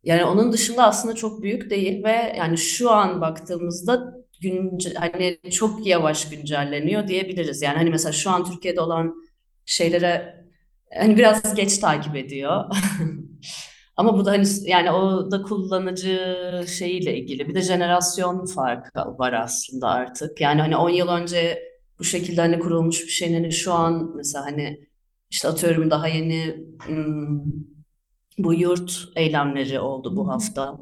Yani 0.05 0.25
onun 0.25 0.51
dışında 0.51 0.83
aslında 0.87 1.15
çok 1.15 1.41
büyük 1.41 1.69
değil 1.69 2.03
ve 2.03 2.35
yani 2.37 2.57
şu 2.57 2.91
an 2.91 3.21
baktığımızda 3.21 4.13
günce, 4.41 4.93
hani 4.93 5.39
çok 5.51 5.87
yavaş 5.87 6.29
güncelleniyor 6.29 7.07
diyebiliriz. 7.07 7.61
Yani 7.61 7.77
hani 7.77 7.89
mesela 7.89 8.11
şu 8.13 8.29
an 8.29 8.45
Türkiye'de 8.45 8.81
olan 8.81 9.15
şeylere 9.65 10.35
hani 10.97 11.17
biraz 11.17 11.55
geç 11.55 11.77
takip 11.77 12.15
ediyor. 12.15 12.65
Ama 13.97 14.17
bu 14.17 14.25
da 14.25 14.31
hani 14.31 14.45
yani 14.63 14.91
o 14.91 15.31
da 15.31 15.41
kullanıcı 15.41 16.65
şeyiyle 16.67 17.17
ilgili. 17.17 17.49
Bir 17.49 17.55
de 17.55 17.61
jenerasyon 17.61 18.45
farkı 18.45 18.99
var 18.99 19.33
aslında 19.33 19.89
artık. 19.89 20.41
Yani 20.41 20.61
hani 20.61 20.77
10 20.77 20.89
yıl 20.89 21.07
önce 21.07 21.63
bu 21.99 22.03
şekilde 22.03 22.41
hani 22.41 22.59
kurulmuş 22.59 23.03
bir 23.03 23.11
şeyin 23.11 23.33
hani 23.33 23.51
şu 23.51 23.73
an 23.73 24.15
mesela 24.15 24.45
hani 24.45 24.87
işte 25.29 25.47
atıyorum 25.47 25.91
daha 25.91 26.07
yeni 26.07 26.55
hmm, 26.85 27.74
bu 28.37 28.53
yurt 28.53 29.07
eylemleri 29.15 29.79
oldu 29.79 30.15
bu 30.15 30.27
hafta. 30.29 30.77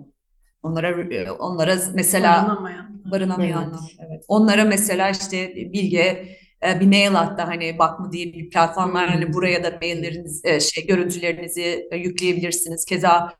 Onlara 0.63 0.95
onlara 1.39 1.77
mesela 1.93 2.47
Barınamayan. 2.47 3.01
barınamayanlar. 3.11 3.79
Evet. 4.07 4.25
Onlara 4.27 4.63
mesela 4.63 5.09
işte 5.09 5.55
Bilge 5.55 6.37
e, 6.67 6.79
bir 6.79 6.87
mail 6.87 7.19
attı 7.19 7.43
hani 7.43 7.79
Bakma 7.79 8.11
diye 8.11 8.25
bir 8.25 8.49
platform 8.49 8.93
var 8.93 9.09
hani 9.09 9.33
buraya 9.33 9.63
da 9.63 9.77
mailleriniz 9.81 10.45
e, 10.45 10.59
şey 10.59 10.87
görüntülerinizi 10.87 11.87
e, 11.91 11.97
yükleyebilirsiniz. 11.97 12.85
Keza 12.85 13.33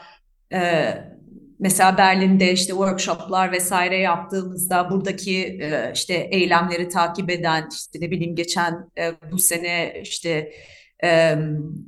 mesela 1.60 1.98
Berlin'de 1.98 2.52
işte 2.52 2.72
workshoplar 2.72 3.52
vesaire 3.52 3.98
yaptığımızda 3.98 4.90
buradaki 4.90 5.62
işte 5.94 6.14
eylemleri 6.14 6.90
takip 6.90 7.30
eden 7.30 7.70
işte 7.76 8.00
ne 8.02 8.12
bileyim 8.12 8.36
geçen 8.36 8.90
bu 9.32 9.40
sene 9.40 10.02
işte 10.02 10.52
ee, 11.04 11.38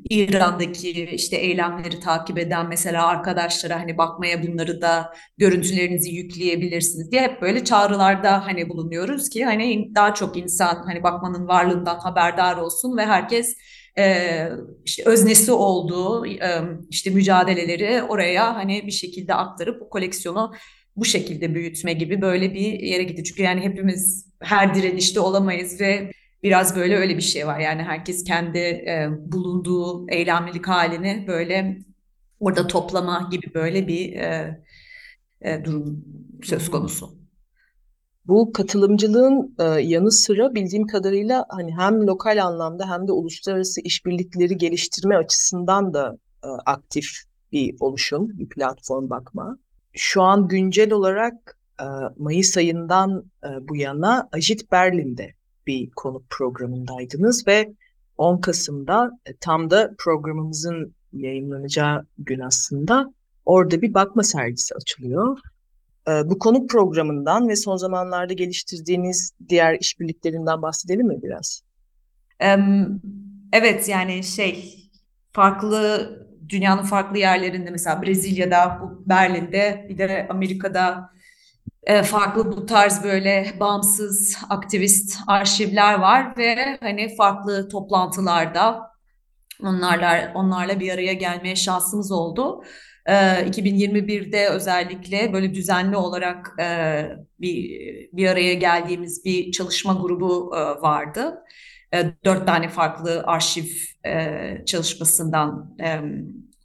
İran'daki 0.10 0.92
işte 1.06 1.36
eylemleri 1.36 2.00
takip 2.00 2.38
eden 2.38 2.68
mesela 2.68 3.08
arkadaşlara 3.08 3.80
hani 3.80 3.98
bakmaya 3.98 4.44
bunları 4.44 4.82
da 4.82 5.14
görüntülerinizi 5.38 6.12
yükleyebilirsiniz 6.12 7.12
diye 7.12 7.22
hep 7.22 7.42
böyle 7.42 7.64
çağrılarda 7.64 8.46
hani 8.46 8.70
bulunuyoruz 8.70 9.30
ki 9.30 9.46
hani 9.46 9.96
daha 9.96 10.14
çok 10.14 10.38
insan 10.38 10.84
hani 10.86 11.04
bakmanın 11.04 11.48
varlığından 11.48 12.00
haberdar 12.00 12.58
olsun 12.58 12.98
ve 12.98 13.06
herkes 13.06 13.56
e, 13.98 14.50
işte 14.86 15.04
öznesi 15.06 15.52
olduğu 15.52 16.26
e, 16.26 16.62
işte 16.90 17.10
mücadeleleri 17.10 18.04
oraya 18.04 18.56
hani 18.56 18.88
bir 18.88 18.92
şekilde 18.92 19.34
aktarıp 19.34 19.82
bu 19.82 19.90
koleksiyonu 19.90 20.54
bu 20.96 21.06
şekilde 21.06 21.56
büyütme 21.56 21.94
gibi 21.94 22.22
böyle 22.22 22.54
bir 22.54 22.80
yere 22.80 23.04
gitti. 23.04 23.24
Çünkü 23.24 23.44
yani 23.44 23.62
hepimiz 23.62 24.28
her 24.42 24.76
direnişte 24.76 25.20
olamayız 25.20 25.82
ve 25.82 26.12
biraz 26.46 26.76
böyle 26.76 26.98
öyle 26.98 27.18
bir 27.18 27.22
şey 27.22 27.48
var. 27.48 27.60
Yani 27.60 27.84
herkes 27.84 28.24
kendi 28.24 28.58
e, 28.58 29.10
bulunduğu 29.26 30.10
eylemlilik 30.10 30.68
halini 30.68 31.26
böyle 31.28 31.80
orada 32.40 32.68
toplama 32.68 33.30
gibi 33.32 33.54
böyle 33.54 33.88
bir 33.88 34.14
e, 34.14 34.64
e, 35.42 35.66
durum 35.66 36.06
söz 36.44 36.72
konusu. 36.72 37.10
Bu 38.26 38.52
katılımcılığın 38.54 39.56
e, 39.60 39.64
yanı 39.64 40.12
sıra 40.12 40.56
bildiğim 40.56 40.88
kadarıyla 40.88 41.46
hani 41.50 41.76
hem 41.78 42.08
lokal 42.08 42.46
anlamda 42.46 42.90
hem 42.90 43.08
de 43.08 43.12
uluslararası 43.12 43.82
işbirlikleri 43.82 44.58
geliştirme 44.58 45.16
açısından 45.16 45.94
da 45.94 46.18
e, 46.44 46.48
aktif 46.66 47.06
bir 47.52 47.76
oluşum, 47.80 48.30
bir 48.30 48.50
platform 48.50 49.10
bakma. 49.10 49.58
Şu 49.94 50.22
an 50.22 50.48
güncel 50.48 50.92
olarak 50.92 51.60
e, 51.82 51.86
Mayıs 52.18 52.58
ayından 52.58 53.32
e, 53.44 53.68
bu 53.68 53.76
yana 53.76 54.30
Ajit 54.32 54.72
Berlin'de 54.72 55.34
bir 55.68 55.90
konuk 55.90 56.30
programındaydınız 56.30 57.48
ve 57.48 57.74
10 58.18 58.42
Kasım'da 58.42 59.12
e, 59.26 59.36
tam 59.36 59.70
da 59.70 59.96
programımızın 59.98 60.96
yayınlanacağı 61.14 62.06
gün 62.18 62.40
aslında 62.40 63.14
orada 63.46 63.82
bir 63.82 63.94
bakma 63.94 64.24
sergisi 64.24 64.76
açılıyor. 64.76 65.38
E, 66.08 66.12
bu 66.30 66.40
konuk 66.40 66.70
programından 66.70 67.50
ve 67.50 67.56
son 67.56 67.78
zamanlarda 67.78 68.34
geliştirdiğiniz 68.34 69.32
diğer 69.50 69.78
işbirliklerinden 69.80 70.62
bahsedelim 70.62 71.08
mi 71.08 71.20
biraz? 71.24 71.62
Evet 73.54 73.90
yani 73.90 74.24
şey 74.24 74.76
farklı 75.32 76.10
dünyanın 76.50 76.84
farklı 76.84 77.18
yerlerinde 77.18 77.70
mesela 77.70 78.02
Brezilya'da, 78.02 78.82
Berlin'de 79.06 79.86
bir 79.90 79.98
de 79.98 80.28
Amerika'da 80.30 81.15
farklı 82.04 82.52
bu 82.52 82.66
tarz 82.66 83.04
böyle 83.04 83.54
bağımsız 83.60 84.38
aktivist 84.50 85.18
arşivler 85.28 85.94
var 85.94 86.38
ve 86.38 86.78
hani 86.82 87.16
farklı 87.16 87.70
toplantılarda 87.70 88.96
Onlarla 89.64 90.32
onlarla 90.36 90.80
bir 90.80 90.94
araya 90.94 91.14
gelmeye 91.14 91.56
şansımız 91.56 92.12
oldu. 92.12 92.64
Ee, 93.06 93.14
2021'de 93.14 94.50
özellikle 94.50 95.34
böyle 95.34 95.54
düzenli 95.54 95.98
olarak 95.98 96.52
e, 96.62 97.06
bir 97.40 97.80
bir 98.14 98.28
araya 98.28 98.54
geldiğimiz 98.54 99.26
bir 99.26 99.52
çalışma 99.52 99.94
grubu 99.94 100.56
e, 100.56 100.60
vardı. 100.82 101.44
E, 101.94 102.14
dört 102.26 102.48
tane 102.48 102.70
farklı 102.70 103.24
arşiv 103.26 103.66
e, 104.06 104.66
çalışmasından 104.66 105.78
e, 105.84 106.02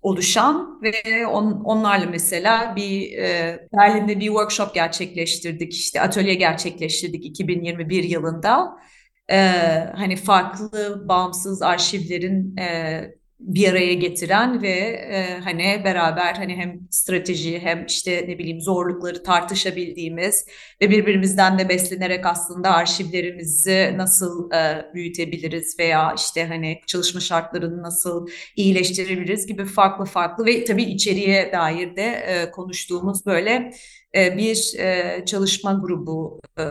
oluşan 0.02 0.82
ve 0.82 1.26
on, 1.26 1.52
onlarla 1.64 2.06
mesela 2.06 2.76
bir 2.76 3.18
e, 3.18 3.58
Berlin'de 3.72 4.20
bir 4.20 4.26
workshop 4.26 4.74
gerçekleştirdik, 4.74 5.74
işte 5.74 6.00
atölye 6.00 6.34
gerçekleştirdik 6.34 7.24
2021 7.24 8.04
yılında. 8.04 8.76
E, 9.30 9.36
hani 9.94 10.16
farklı 10.16 11.08
bağımsız 11.08 11.62
arşivlerin 11.62 12.56
e, 12.56 13.19
bir 13.40 13.70
araya 13.70 13.94
getiren 13.94 14.62
ve 14.62 14.68
e, 14.68 15.40
hani 15.44 15.82
beraber 15.84 16.34
hani 16.34 16.56
hem 16.56 16.80
strateji 16.90 17.58
hem 17.58 17.86
işte 17.86 18.24
ne 18.28 18.38
bileyim 18.38 18.60
zorlukları 18.60 19.22
tartışabildiğimiz 19.22 20.46
ve 20.80 20.90
birbirimizden 20.90 21.58
de 21.58 21.68
beslenerek 21.68 22.26
aslında 22.26 22.70
arşivlerimizi 22.70 23.94
nasıl 23.96 24.50
e, 24.52 24.86
büyütebiliriz 24.94 25.78
veya 25.78 26.14
işte 26.16 26.46
hani 26.46 26.80
çalışma 26.86 27.20
şartlarını 27.20 27.82
nasıl 27.82 28.26
iyileştirebiliriz 28.56 29.46
gibi 29.46 29.64
farklı 29.64 30.04
farklı 30.04 30.46
ve 30.46 30.64
tabii 30.64 30.82
içeriye 30.82 31.52
dair 31.52 31.96
de 31.96 32.02
e, 32.02 32.50
konuştuğumuz 32.50 33.26
böyle 33.26 33.72
e, 34.14 34.36
bir 34.36 34.74
e, 34.78 35.22
çalışma 35.26 35.72
grubu 35.72 36.40
e, 36.58 36.64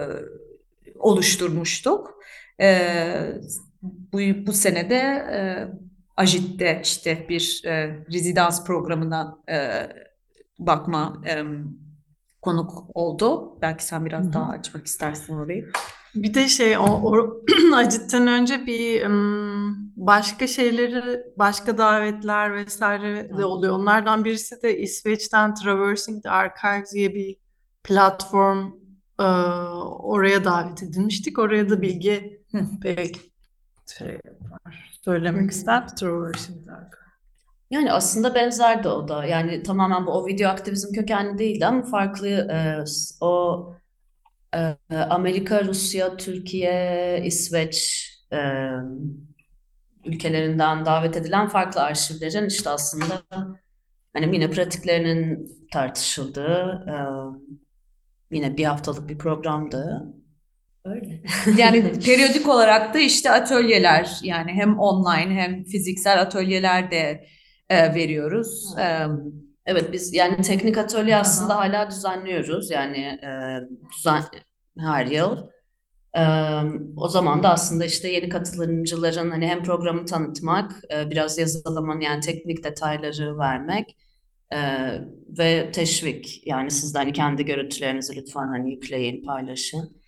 oluşturmuştuk. 0.99 2.19
E, 2.61 2.79
bu, 3.81 4.19
bu 4.47 4.53
senede 4.53 4.95
e, 5.33 5.39
Ajit'te 6.19 6.81
işte 6.83 7.25
bir 7.29 7.61
e, 7.65 8.05
rezidans 8.13 8.65
programına 8.65 9.37
e, 9.49 9.89
bakma 10.59 11.21
e, 11.27 11.43
konuk 12.41 12.83
oldu. 12.93 13.57
Belki 13.61 13.85
sen 13.85 14.05
biraz 14.05 14.25
Hı 14.25 14.29
hı. 14.29 14.33
daha 14.33 14.51
açmak 14.51 14.85
istersin 14.85 15.33
orayı. 15.33 15.71
Bir 16.15 16.33
de 16.33 16.47
şey 16.47 16.77
o, 16.77 16.83
o 16.83 17.41
Acit'ten 17.75 18.27
önce 18.27 18.65
bir 18.65 19.05
başka 19.95 20.47
şeyleri 20.47 21.23
başka 21.37 21.77
davetler 21.77 22.55
vesaire 22.55 23.37
de 23.37 23.45
oluyor. 23.45 23.73
Onlardan 23.73 24.25
birisi 24.25 24.61
de 24.61 24.79
İsveç'ten 24.79 25.53
Traversing 25.53 26.23
the 26.23 26.29
Archives 26.29 26.93
diye 26.93 27.15
bir 27.15 27.35
platform 27.83 28.71
e, 29.19 29.23
oraya 30.03 30.45
davet 30.45 30.83
edilmiştik. 30.83 31.39
Oraya 31.39 31.69
da 31.69 31.81
Bilge 31.81 32.41
Hı. 32.51 32.59
belki 32.83 33.19
şey 33.97 34.07
yapar, 34.07 34.98
söylemek 35.09 35.51
ister 35.51 35.73
Archives. 35.73 36.49
Yani 37.71 37.91
aslında 37.91 38.35
benzerdi 38.35 38.87
o 38.87 39.07
da. 39.07 39.25
Yani 39.25 39.63
tamamen 39.63 40.05
bu 40.05 40.11
o 40.11 40.27
video 40.27 40.49
aktivizm 40.49 40.93
kökenli 40.93 41.37
değildi 41.37 41.65
ama 41.65 41.83
farklı 41.83 42.27
e, 42.27 42.83
o 43.21 43.73
e, 44.55 44.95
Amerika, 44.95 45.63
Rusya, 45.63 46.17
Türkiye, 46.17 47.21
İsveç 47.25 48.07
e, 48.33 48.37
ülkelerinden 50.05 50.85
davet 50.85 51.17
edilen 51.17 51.47
farklı 51.47 51.81
arşivlerin 51.81 52.47
işte 52.47 52.69
aslında 52.69 53.21
hani 54.13 54.35
yine 54.35 54.49
pratiklerinin 54.51 55.51
tartışıldığı 55.73 56.85
e, 56.87 56.95
yine 58.35 58.57
bir 58.57 58.65
haftalık 58.65 59.09
bir 59.09 59.17
programdı. 59.17 60.13
Yani 61.57 61.99
periyodik 62.05 62.49
olarak 62.49 62.93
da 62.93 62.99
işte 62.99 63.31
atölyeler 63.31 64.19
yani 64.23 64.51
hem 64.51 64.79
online 64.79 65.41
hem 65.41 65.63
fiziksel 65.63 66.21
atölyeler 66.21 66.91
de 66.91 67.25
e, 67.69 67.95
veriyoruz. 67.95 68.75
Evet 69.65 69.93
biz 69.93 70.13
yani 70.13 70.41
teknik 70.41 70.77
atölye 70.77 71.15
aslında 71.15 71.55
hala 71.55 71.89
düzenliyoruz 71.89 72.71
yani 72.71 72.97
e, 73.23 73.29
düzen 73.97 74.23
her 74.79 75.05
yıl. 75.05 75.37
E, 76.17 76.23
o 76.97 77.07
zaman 77.07 77.43
da 77.43 77.49
aslında 77.49 77.85
işte 77.85 78.07
yeni 78.11 78.29
katılımcıların 78.29 79.31
hani 79.31 79.47
hem 79.47 79.63
programı 79.63 80.05
tanıtmak, 80.05 80.71
e, 80.93 81.11
biraz 81.11 81.37
yazılımın 81.37 81.99
yani 81.99 82.19
teknik 82.19 82.63
detayları 82.63 83.37
vermek 83.37 83.97
e, 84.53 84.57
ve 85.37 85.71
teşvik 85.71 86.47
yani 86.47 86.71
siz 86.71 86.93
de 86.93 86.97
hani 86.97 87.13
kendi 87.13 87.45
görüntülerinizi 87.45 88.15
lütfen 88.15 88.47
hani 88.47 88.71
yükleyin, 88.71 89.25
paylaşın. 89.25 89.98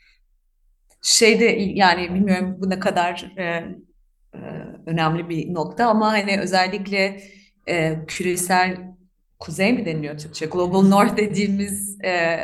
Şeyde 1.02 1.46
yani 1.60 2.14
bilmiyorum 2.14 2.58
bu 2.60 2.70
ne 2.70 2.80
kadar 2.80 3.34
e, 3.38 3.44
e, 3.44 4.40
önemli 4.86 5.30
bir 5.30 5.54
nokta 5.54 5.88
ama 5.88 6.12
hani 6.12 6.40
özellikle 6.40 7.22
e, 7.68 8.06
küresel 8.08 8.78
kuzey 9.40 9.74
mi 9.74 9.86
deniliyor 9.86 10.18
Türkçe? 10.18 10.46
Global 10.46 10.82
North 10.82 11.18
dediğimiz 11.18 11.98
e, 12.04 12.40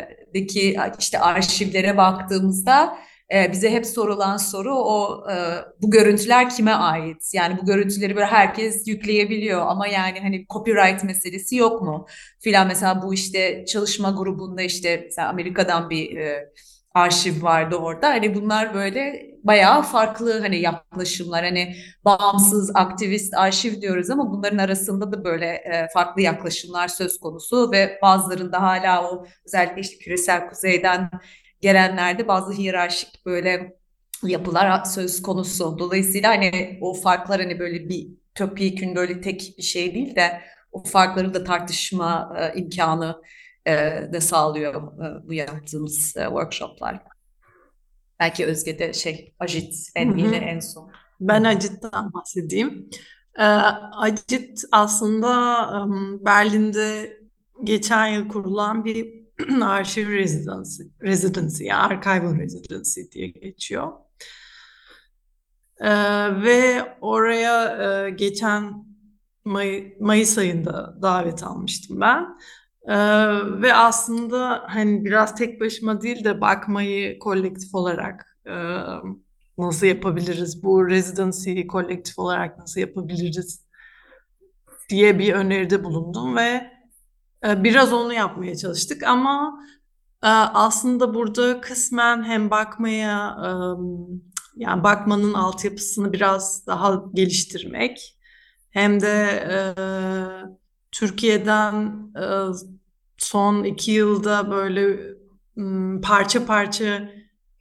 işte 1.00 1.20
arşivlere 1.20 1.98
baktığımızda 1.98 2.98
e, 3.34 3.52
bize 3.52 3.72
hep 3.72 3.86
sorulan 3.86 4.38
soru 4.38 4.76
o 4.76 5.26
e, 5.32 5.36
bu 5.82 5.92
görüntüler 5.92 6.50
kime 6.50 6.72
ait? 6.72 7.34
Yani 7.34 7.58
bu 7.62 7.66
görüntüleri 7.66 8.16
böyle 8.16 8.26
herkes 8.26 8.88
yükleyebiliyor 8.88 9.62
ama 9.68 9.88
yani 9.88 10.20
hani 10.20 10.46
copyright 10.50 11.04
meselesi 11.04 11.56
yok 11.56 11.82
mu? 11.82 12.06
Filan 12.40 12.68
mesela 12.68 13.02
bu 13.02 13.14
işte 13.14 13.66
çalışma 13.66 14.12
grubunda 14.12 14.62
işte 14.62 15.02
mesela 15.04 15.30
Amerika'dan 15.30 15.90
bir 15.90 16.18
e, 16.18 16.50
arşiv 16.98 17.44
vardı 17.44 17.76
orada. 17.76 18.10
Hani 18.10 18.36
bunlar 18.36 18.74
böyle 18.74 19.28
bayağı 19.44 19.82
farklı 19.82 20.40
hani 20.40 20.60
yaklaşımlar. 20.60 21.44
Hani 21.44 21.76
bağımsız, 22.06 22.72
aktivist 22.74 23.34
arşiv 23.34 23.82
diyoruz 23.82 24.10
ama 24.10 24.32
bunların 24.32 24.58
arasında 24.58 25.12
da 25.12 25.24
böyle 25.24 25.46
e, 25.46 25.88
farklı 25.94 26.22
yaklaşımlar 26.22 26.88
söz 26.88 27.20
konusu 27.20 27.72
ve 27.72 28.00
bazılarında 28.02 28.62
hala 28.62 29.12
o 29.12 29.26
özellikle 29.46 29.82
işte 29.82 29.98
küresel 29.98 30.50
kuzeyden 30.50 31.10
gelenlerde 31.62 32.28
bazı 32.28 32.54
hiyerarşik 32.54 33.26
böyle 33.26 33.78
yapılar 34.24 34.86
söz 34.86 35.22
konusu. 35.22 35.80
Dolayısıyla 35.80 36.30
hani 36.30 36.80
o 36.82 36.94
farklar 36.94 37.42
hani 37.42 37.60
böyle 37.60 37.90
bir 37.90 38.08
topyekün 38.36 38.96
böyle 38.96 39.22
tek 39.22 39.54
bir 39.58 39.64
şey 39.64 39.94
değil 39.94 40.16
de 40.16 40.42
o 40.72 40.84
farkları 40.84 41.34
da 41.34 41.44
tartışma 41.44 42.38
e, 42.40 42.60
imkanı 42.60 43.22
e, 43.68 43.74
de 44.14 44.22
sağlıyor 44.22 44.74
e, 44.76 45.28
bu 45.28 45.34
yaptığımız 45.34 46.18
e, 46.18 46.24
workshoplar. 46.24 47.04
Belki 48.20 48.46
Özge 48.46 48.80
de 48.80 48.94
şey 48.94 49.36
Ajit 49.40 49.74
en 49.96 50.18
yine 50.18 50.38
en 50.38 50.60
son. 50.60 50.92
Ben 51.20 51.44
Acit'ten 51.44 52.14
bahsedeyim. 52.14 52.90
Ee, 53.38 53.44
Acit 53.44 54.64
aslında 54.72 55.68
Berlin'de 56.26 57.20
geçen 57.64 58.08
yıl 58.08 58.30
kurulan 58.30 58.86
bir 58.86 59.14
arşiv 59.62 60.10
residency, 60.10 60.84
residency 61.02 61.64
yani 61.64 61.94
archival 61.94 62.38
residency 62.38 63.02
diye 63.12 63.28
geçiyor. 63.28 63.92
Ee, 65.80 65.90
ve 66.44 66.84
oraya 67.02 67.66
e, 68.06 68.10
geçen 68.10 68.88
May, 69.46 69.96
Mayıs 70.00 70.38
ayında 70.38 70.98
davet 71.02 71.44
almıştım 71.44 72.02
ben. 72.02 72.38
Ee, 72.88 72.94
ve 73.62 73.74
aslında 73.74 74.64
hani 74.68 75.06
biraz 75.06 75.36
tek 75.36 75.62
başıma 75.62 76.02
değil 76.02 76.24
de 76.24 76.42
bakmayı 76.42 77.20
kolektif 77.20 77.76
olarak 77.76 78.38
e, 78.46 78.54
nasıl 79.58 79.88
yapabiliriz, 79.88 80.64
bu 80.64 80.88
residency'yi 80.90 81.68
kolektif 81.68 82.20
olarak 82.20 82.58
nasıl 82.60 82.82
yapabiliriz 82.82 83.68
diye 84.90 85.20
bir 85.20 85.34
öneride 85.34 85.84
bulundum 85.84 86.36
ve 86.36 86.72
e, 87.48 87.64
biraz 87.64 87.94
onu 87.94 88.14
yapmaya 88.14 88.56
çalıştık. 88.56 89.04
Ama 89.04 89.64
e, 90.24 90.28
aslında 90.54 91.14
burada 91.14 91.62
kısmen 91.62 92.24
hem 92.24 92.50
bakmaya 92.52 93.38
e, 93.46 93.48
yani 94.56 94.84
bakmanın 94.84 95.34
altyapısını 95.34 96.14
biraz 96.14 96.68
daha 96.68 97.04
geliştirmek 97.14 98.18
hem 98.70 99.02
de 99.02 99.26
e, 99.52 99.58
Türkiye'den 100.92 101.74
e, 102.16 102.26
son 103.18 103.64
iki 103.64 103.92
yılda 103.92 104.52
böyle 104.52 105.00
parça 106.02 106.46
parça 106.46 107.10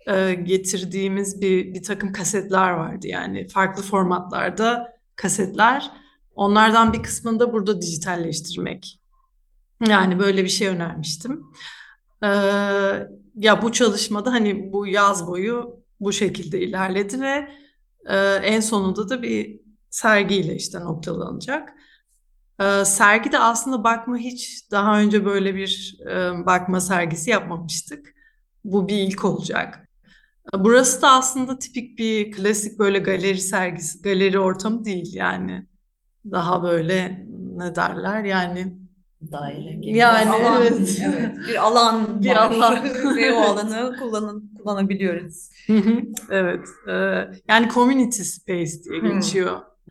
e, 0.07 0.35
getirdiğimiz 0.35 1.41
bir, 1.41 1.75
bir 1.75 1.83
takım 1.83 2.13
kasetler 2.13 2.71
vardı. 2.71 3.07
Yani 3.07 3.49
farklı 3.49 3.83
formatlarda 3.83 4.93
kasetler. 5.17 5.91
Onlardan 6.35 6.93
bir 6.93 7.03
kısmını 7.03 7.41
da 7.41 7.53
burada 7.53 7.83
dijitalleştirmek. 7.83 9.01
Yani 9.89 10.19
böyle 10.19 10.45
bir 10.45 10.49
şey 10.49 10.69
önermiştim. 10.69 11.45
Ee, 12.23 12.27
ya 13.35 13.63
bu 13.63 13.73
çalışmada 13.73 14.33
hani 14.33 14.73
bu 14.73 14.87
yaz 14.87 15.27
boyu 15.27 15.85
bu 16.01 16.13
şekilde 16.13 16.61
ilerledi 16.61 17.21
ve 17.21 17.49
e, 18.07 18.17
en 18.43 18.61
sonunda 18.61 19.09
da 19.09 19.23
bir 19.23 19.61
sergiyle 19.91 20.55
işte 20.57 20.81
noktalanacak. 20.81 21.73
Ee, 22.61 22.85
sergi 22.85 23.33
de 23.33 23.39
aslında 23.39 23.85
bakma 23.85 24.17
hiç 24.17 24.71
daha 24.71 25.01
önce 25.01 25.25
böyle 25.25 25.55
bir 25.55 25.97
e, 26.11 26.47
bakma 26.47 26.81
sergisi 26.81 27.31
yapmamıştık. 27.31 28.15
Bu 28.65 28.89
bir 28.89 28.97
ilk 28.97 29.25
olacak. 29.25 29.89
Burası 30.59 31.03
da 31.03 31.11
aslında 31.13 31.59
tipik 31.59 31.99
bir 31.99 32.33
klasik 32.33 32.79
böyle 32.79 32.99
galeri 32.99 33.41
sergisi, 33.41 34.03
galeri 34.03 34.39
ortamı 34.39 34.85
değil 34.85 35.15
yani. 35.15 35.67
daha 36.31 36.63
böyle 36.63 37.27
ne 37.57 37.77
derler 37.77 38.25
yani 38.25 38.77
Daire 39.33 39.73
gibi. 39.75 39.97
yani 39.99 40.31
Alan, 40.31 40.63
evet. 40.63 41.03
evet, 41.07 41.37
bir 41.49 41.57
alan 41.67 42.23
Bir 42.23 42.31
var 42.31 42.37
alan. 42.37 42.85
ve 43.17 43.33
o 43.33 43.41
alanı 43.41 43.97
kullanın, 43.99 44.55
kullanabiliyoruz. 44.59 45.51
Evet. 46.31 46.69
e, 46.89 46.93
yani 47.49 47.69
community 47.75 48.23
space 48.23 48.85
diye 48.85 49.01
Hmm. 49.01 49.09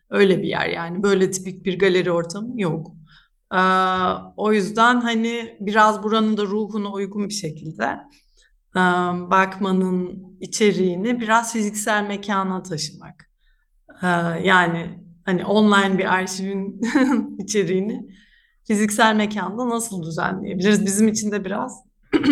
Öyle 0.09 0.41
bir 0.41 0.47
yer 0.47 0.67
yani. 0.67 1.03
Böyle 1.03 1.31
tipik 1.31 1.65
bir 1.65 1.79
galeri 1.79 2.11
ortamı 2.11 2.61
yok. 2.61 2.91
E, 3.53 3.61
o 4.37 4.53
yüzden 4.53 5.01
hani 5.01 5.57
biraz 5.59 6.03
buranın 6.03 6.37
da 6.37 6.43
ruhuna 6.43 6.91
uygun 6.91 7.29
bir 7.29 7.33
şekilde 7.33 7.85
e, 8.75 8.81
bakmanın 9.31 10.23
içeriğini 10.39 11.19
biraz 11.19 11.53
fiziksel 11.53 12.07
mekana 12.07 12.63
taşımak. 12.63 13.29
E, 14.01 14.07
yani 14.43 14.99
hani 15.25 15.45
online 15.45 15.97
bir 15.97 16.13
arşivin 16.13 16.81
içeriğini 17.39 18.07
fiziksel 18.67 19.15
mekanda 19.15 19.69
nasıl 19.69 20.03
düzenleyebiliriz? 20.03 20.85
Bizim 20.85 21.07
için 21.07 21.31
de 21.31 21.45
biraz 21.45 21.83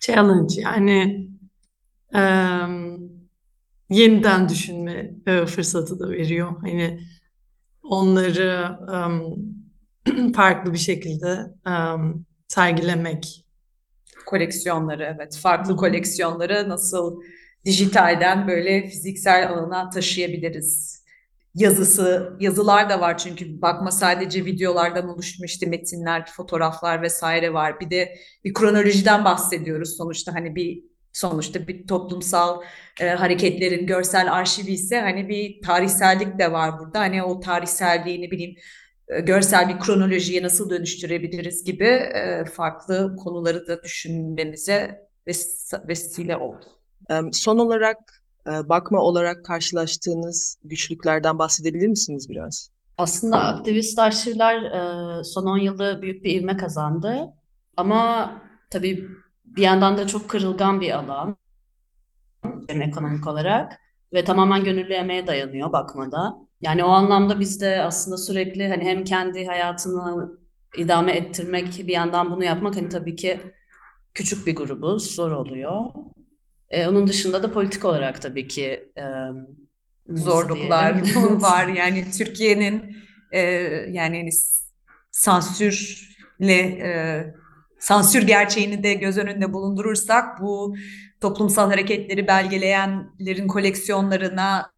challenge 0.00 0.60
yani 0.60 1.28
em, 2.12 2.98
yeniden 3.90 4.48
düşünme 4.48 5.10
e, 5.26 5.46
fırsatı 5.46 6.00
da 6.00 6.10
veriyor. 6.10 6.52
Hani 6.60 7.00
onları 7.82 8.78
farklı 10.34 10.72
bir 10.72 10.78
şekilde 10.78 11.38
em, 11.66 12.24
sergilemek. 12.48 13.44
Koleksiyonları 14.26 15.14
evet, 15.16 15.38
farklı 15.42 15.76
koleksiyonları 15.76 16.68
nasıl 16.68 17.20
dijitalden 17.64 18.48
böyle 18.48 18.88
fiziksel 18.88 19.48
alana 19.48 19.90
taşıyabiliriz? 19.90 21.04
Yazısı, 21.54 22.36
yazılar 22.40 22.90
da 22.90 23.00
var 23.00 23.18
çünkü 23.18 23.62
bakma 23.62 23.90
sadece 23.90 24.44
videolardan 24.44 25.08
oluşmuş 25.08 25.52
işte 25.52 25.66
metinler, 25.66 26.26
fotoğraflar 26.36 27.02
vesaire 27.02 27.52
var. 27.52 27.80
Bir 27.80 27.90
de 27.90 28.14
bir 28.44 28.54
kronolojiden 28.54 29.24
bahsediyoruz 29.24 29.96
sonuçta 29.96 30.34
hani 30.34 30.54
bir 30.54 30.84
sonuçta 31.14 31.66
bir 31.68 31.86
toplumsal 31.86 32.62
e, 33.00 33.08
hareketlerin 33.08 33.86
görsel 33.86 34.32
arşivi 34.32 34.70
ise 34.70 35.00
hani 35.00 35.28
bir 35.28 35.62
tarihsellik 35.62 36.38
de 36.38 36.52
var 36.52 36.78
burada. 36.78 37.00
Hani 37.00 37.22
o 37.22 37.40
tarihselliği 37.40 38.22
ne 38.22 38.30
bileyim 38.30 38.56
e, 39.08 39.20
görsel 39.20 39.68
bir 39.68 39.78
kronolojiye 39.78 40.42
nasıl 40.42 40.70
dönüştürebiliriz 40.70 41.64
gibi 41.64 41.84
e, 41.84 42.44
farklı 42.44 43.16
konuları 43.16 43.66
da 43.66 43.82
düşünmemize 43.82 45.08
ves- 45.26 45.88
vesile 45.88 46.36
oldu. 46.36 46.64
Son 47.32 47.58
olarak 47.58 47.98
e, 48.46 48.68
bakma 48.68 49.00
olarak 49.00 49.44
karşılaştığınız 49.44 50.58
güçlüklerden 50.64 51.38
bahsedebilir 51.38 51.88
misiniz 51.88 52.30
biraz? 52.30 52.70
Aslında 52.98 53.38
aktivist 53.38 53.98
arşivler 53.98 54.62
e, 54.62 55.24
son 55.24 55.46
10 55.46 55.58
yılda 55.58 56.02
büyük 56.02 56.24
bir 56.24 56.40
ivme 56.40 56.56
kazandı. 56.56 57.32
Ama 57.76 58.32
tabii 58.70 59.08
bir 59.56 59.62
yandan 59.62 59.98
da 59.98 60.06
çok 60.06 60.28
kırılgan 60.28 60.80
bir 60.80 60.90
alan 60.90 61.36
hem 62.68 62.82
ekonomik 62.82 63.26
olarak 63.26 63.80
ve 64.12 64.24
tamamen 64.24 64.64
gönüllü 64.64 64.92
emeğe 64.92 65.26
dayanıyor 65.26 65.72
bakmada. 65.72 66.36
Yani 66.60 66.84
o 66.84 66.88
anlamda 66.88 67.40
biz 67.40 67.60
de 67.60 67.82
aslında 67.82 68.16
sürekli 68.16 68.68
hani 68.68 68.84
hem 68.84 69.04
kendi 69.04 69.46
hayatını 69.46 70.38
idame 70.76 71.12
ettirmek 71.12 71.78
bir 71.86 71.92
yandan 71.92 72.30
bunu 72.30 72.44
yapmak 72.44 72.76
hani 72.76 72.88
tabii 72.88 73.16
ki 73.16 73.40
küçük 74.14 74.46
bir 74.46 74.56
grubuz, 74.56 75.14
zor 75.14 75.30
oluyor. 75.30 75.80
E, 76.70 76.88
onun 76.88 77.06
dışında 77.06 77.42
da 77.42 77.52
politik 77.52 77.84
olarak 77.84 78.22
tabii 78.22 78.48
ki 78.48 78.92
e, 78.98 79.04
Zorluklar 80.08 81.02
var 81.42 81.66
yani 81.66 82.10
Türkiye'nin 82.18 82.96
e, 83.32 83.40
yani 83.90 84.16
hani 84.16 84.30
sansürle 85.10 86.62
e, 86.62 87.34
sansür 87.84 88.22
gerçeğini 88.22 88.82
de 88.82 88.94
göz 88.94 89.18
önünde 89.18 89.52
bulundurursak 89.52 90.40
bu 90.40 90.76
toplumsal 91.20 91.70
hareketleri 91.70 92.26
belgeleyenlerin 92.26 93.48
koleksiyonlarına 93.48 94.70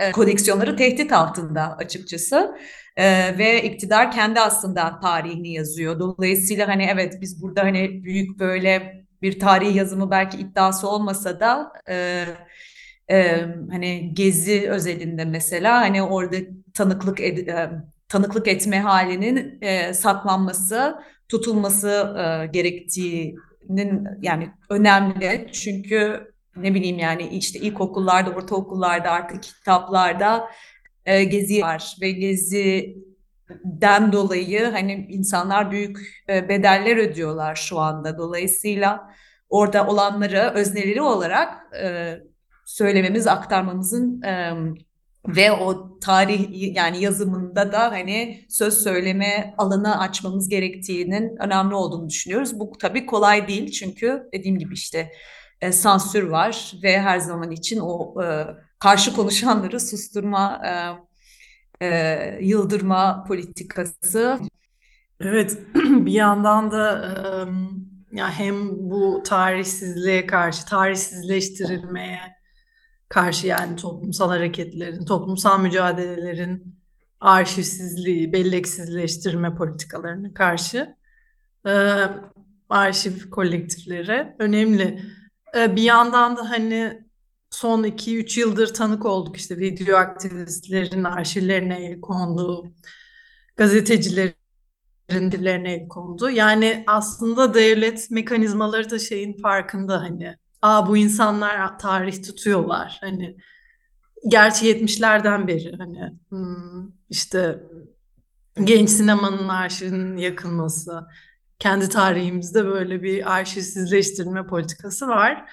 e, 0.00 0.12
koleksiyonları 0.12 0.76
tehdit 0.76 1.12
altında 1.12 1.76
açıkçası. 1.76 2.56
E, 2.96 3.38
ve 3.38 3.62
iktidar 3.62 4.10
kendi 4.10 4.40
aslında 4.40 5.00
tarihini 5.00 5.52
yazıyor. 5.52 6.00
Dolayısıyla 6.00 6.68
hani 6.68 6.84
evet 6.92 7.18
biz 7.20 7.42
burada 7.42 7.62
hani 7.62 8.04
büyük 8.04 8.38
böyle 8.38 9.04
bir 9.22 9.40
tarih 9.40 9.74
yazımı 9.74 10.10
belki 10.10 10.38
iddiası 10.38 10.88
olmasa 10.88 11.40
da 11.40 11.72
e, 11.88 12.24
e, 13.10 13.46
hani 13.70 14.14
Gezi 14.14 14.70
özelinde 14.70 15.24
mesela 15.24 15.80
hani 15.80 16.02
orada 16.02 16.36
tanıklık 16.74 17.20
ed- 17.20 17.50
e, 17.50 17.70
tanıklık 18.08 18.48
etme 18.48 18.80
halinin 18.80 19.58
e, 19.62 19.94
saklanması, 19.94 20.98
tutulması 21.28 22.16
e, 22.18 22.46
gerektiğinin 22.46 24.08
yani 24.22 24.50
önemli. 24.70 25.48
Çünkü 25.52 26.30
ne 26.56 26.74
bileyim 26.74 26.98
yani 26.98 27.28
işte 27.28 27.58
ilkokullarda, 27.58 28.30
ortaokullarda 28.30 29.10
artık 29.10 29.42
kitaplarda 29.42 30.50
e, 31.06 31.24
Gezi 31.24 31.62
var 31.62 31.96
ve 32.00 32.10
Gezi'den 32.10 33.02
dolayı 34.12 34.64
hani 34.64 35.06
insanlar 35.10 35.70
büyük 35.70 36.24
e, 36.28 36.48
bedeller 36.48 36.96
ödüyorlar 36.96 37.54
şu 37.54 37.78
anda. 37.78 38.18
Dolayısıyla 38.18 39.10
orada 39.48 39.86
olanları 39.86 40.52
özneleri 40.54 41.02
olarak 41.02 41.74
e, 41.82 42.14
söylememiz, 42.64 43.26
aktarmamızın 43.26 44.22
e, 44.22 44.52
ve 45.28 45.52
o 45.52 45.98
tarih 45.98 46.74
yani 46.76 47.02
yazımında 47.02 47.72
da 47.72 47.90
hani 47.90 48.44
söz 48.48 48.82
söyleme 48.82 49.54
alanı 49.58 50.00
açmamız 50.00 50.48
gerektiğinin 50.48 51.36
önemli 51.40 51.74
olduğunu 51.74 52.08
düşünüyoruz. 52.08 52.60
Bu 52.60 52.72
tabii 52.80 53.06
kolay 53.06 53.48
değil 53.48 53.70
çünkü 53.70 54.28
dediğim 54.32 54.58
gibi 54.58 54.74
işte 54.74 55.12
e, 55.60 55.72
sansür 55.72 56.22
var 56.22 56.72
ve 56.82 57.00
her 57.00 57.18
zaman 57.18 57.50
için 57.50 57.80
o 57.80 58.22
e, 58.22 58.46
karşı 58.78 59.14
konuşanları 59.16 59.80
susturma, 59.80 60.62
e, 60.64 60.72
e, 61.86 62.38
yıldırma 62.40 63.24
politikası. 63.28 64.38
Evet, 65.20 65.58
bir 65.74 66.12
yandan 66.12 66.70
da 66.70 67.14
em, 67.42 67.68
ya 68.12 68.30
hem 68.30 68.68
bu 68.90 69.22
tarihsizliğe 69.26 70.26
karşı, 70.26 70.66
tarihsizleştirilmeye 70.66 72.33
karşı 73.08 73.46
yani 73.46 73.76
toplumsal 73.76 74.28
hareketlerin, 74.28 75.04
toplumsal 75.04 75.60
mücadelelerin 75.60 76.76
arşivsizliği, 77.20 78.32
belleksizleştirme 78.32 79.54
politikalarına 79.54 80.34
karşı 80.34 80.96
e, 81.66 81.72
arşiv 82.68 83.30
kolektifleri 83.30 84.34
önemli. 84.38 85.02
E, 85.56 85.76
bir 85.76 85.82
yandan 85.82 86.36
da 86.36 86.50
hani 86.50 87.04
son 87.50 87.84
2-3 87.84 88.40
yıldır 88.40 88.74
tanık 88.74 89.04
olduk 89.04 89.36
işte 89.36 89.58
video 89.58 89.96
aktivistlerin 89.96 91.04
arşivlerine 91.04 91.86
el 91.86 92.00
konduğu, 92.00 92.72
gazetecilerin 93.56 94.34
dillerine 95.10 95.74
el 95.74 95.88
kondu. 95.88 96.30
Yani 96.30 96.84
aslında 96.86 97.54
devlet 97.54 98.10
mekanizmaları 98.10 98.90
da 98.90 98.98
şeyin 98.98 99.42
farkında 99.42 100.00
hani. 100.00 100.36
Aa 100.64 100.86
bu 100.86 100.96
insanlar 100.96 101.78
tarih 101.78 102.22
tutuyorlar. 102.22 102.98
Hani 103.00 103.36
gerçi 104.28 104.66
70'lerden 104.66 105.48
beri 105.48 105.76
hani 105.76 106.12
hmm, 106.28 106.92
işte 107.10 107.62
genç 108.64 108.90
sinemanın 108.90 109.48
arşivinin 109.48 110.16
yakılması, 110.16 111.06
kendi 111.58 111.88
tarihimizde 111.88 112.64
böyle 112.64 113.02
bir 113.02 113.34
arşivsizleştirme 113.34 114.46
politikası 114.46 115.08
var. 115.08 115.50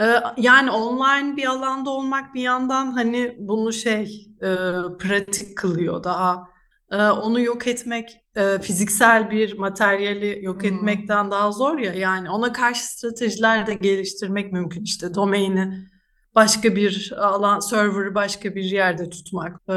Ee, 0.00 0.16
yani 0.36 0.70
online 0.70 1.36
bir 1.36 1.46
alanda 1.46 1.90
olmak 1.90 2.34
bir 2.34 2.42
yandan 2.42 2.92
hani 2.92 3.36
bunu 3.38 3.72
şey 3.72 4.28
e, 4.42 4.48
pratik 4.98 5.56
kılıyor 5.58 6.04
daha 6.04 6.48
onu 6.96 7.40
yok 7.40 7.66
etmek 7.66 8.20
e, 8.36 8.58
fiziksel 8.58 9.30
bir 9.30 9.58
materyali 9.58 10.38
yok 10.42 10.62
Hı. 10.62 10.66
etmekten 10.66 11.30
daha 11.30 11.52
zor 11.52 11.78
ya 11.78 11.92
yani 11.92 12.30
ona 12.30 12.52
karşı 12.52 12.84
stratejiler 12.84 13.66
de 13.66 13.74
geliştirmek 13.74 14.52
mümkün 14.52 14.82
işte 14.82 15.14
domaini 15.14 15.88
başka 16.34 16.76
bir 16.76 17.12
alan 17.18 17.60
server'ı 17.60 18.14
başka 18.14 18.54
bir 18.54 18.64
yerde 18.64 19.10
tutmak 19.10 19.60
e, 19.68 19.72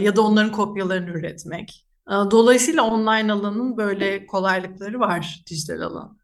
ya 0.00 0.16
da 0.16 0.22
onların 0.22 0.52
kopyalarını 0.52 1.10
üretmek. 1.10 1.86
E, 2.08 2.12
dolayısıyla 2.12 2.82
online 2.82 3.32
alanın 3.32 3.76
böyle 3.76 4.26
kolaylıkları 4.26 5.00
var 5.00 5.44
dijital 5.50 5.80
alan. 5.80 6.18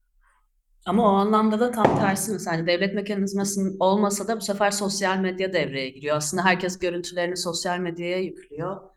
Ama 0.87 1.13
o 1.13 1.15
anlamda 1.15 1.61
da 1.61 1.71
tam 1.71 1.99
tersi 1.99 2.33
mesela 2.33 2.57
hani 2.57 2.67
devlet 2.67 2.95
mekanizmasının 2.95 3.77
olmasa 3.81 4.29
da 4.29 4.37
bu 4.37 4.41
sefer 4.41 4.71
sosyal 4.71 5.19
medya 5.19 5.53
devreye 5.53 5.89
giriyor. 5.89 6.17
Aslında 6.17 6.45
herkes 6.45 6.79
görüntülerini 6.79 7.37
sosyal 7.37 7.79
medyaya 7.79 8.19
yüklüyor. 8.19 8.92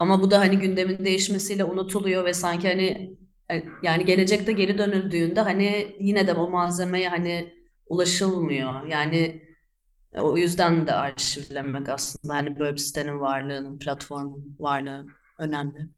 Ama 0.00 0.22
bu 0.22 0.32
da 0.32 0.40
hani 0.40 0.60
gündemin 0.60 1.06
değişmesiyle 1.06 1.64
unutuluyor 1.64 2.26
ve 2.26 2.34
sanki 2.34 2.68
hani 2.68 3.18
e, 3.52 3.64
yani 3.84 4.06
gelecekte 4.06 4.52
geri 4.52 4.78
dönüldüğünde 4.78 5.42
hani 5.42 5.96
yine 6.00 6.28
de 6.28 6.34
o 6.34 6.50
malzemeye 6.50 7.10
hani 7.10 7.54
ulaşılmıyor. 7.86 8.86
Yani 8.88 9.42
O 10.18 10.36
yüzden 10.38 10.86
de 10.86 10.92
arşivlemek 10.94 11.88
aslında 11.88 12.34
hani 12.34 12.58
böyle 12.58 12.72
bir 12.74 12.80
sitenin 12.80 13.20
varlığının, 13.20 13.78
platformun 13.78 14.56
varlığı 14.60 15.06
önemli. 15.38 15.88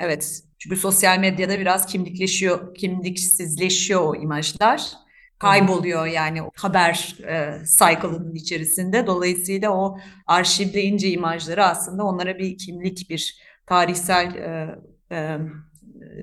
Evet, 0.00 0.42
çünkü 0.58 0.76
sosyal 0.76 1.18
medyada 1.20 1.60
biraz 1.60 1.86
kimlikleşiyor, 1.86 2.74
kimliksizleşiyor 2.74 4.02
o 4.02 4.16
imajlar. 4.16 4.92
Kayboluyor 5.40 6.06
yani 6.06 6.42
o 6.42 6.50
haber 6.56 7.16
e, 7.22 7.62
cycle'ının 7.78 8.34
içerisinde. 8.34 9.06
Dolayısıyla 9.06 9.70
o 9.70 9.98
arşivleyince 10.26 11.10
imajları 11.10 11.64
aslında 11.64 12.04
onlara 12.04 12.38
bir 12.38 12.58
kimlik, 12.58 13.10
bir 13.10 13.40
tarihsel 13.66 14.34
e, 14.34 14.78
e, 15.16 15.38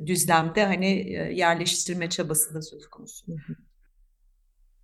düzlemde 0.06 0.66
hani 0.66 0.86
e, 0.86 1.34
yerleştirme 1.34 2.10
çabası 2.10 2.54
da 2.54 2.62
söz 2.62 2.88
konusu. 2.88 3.26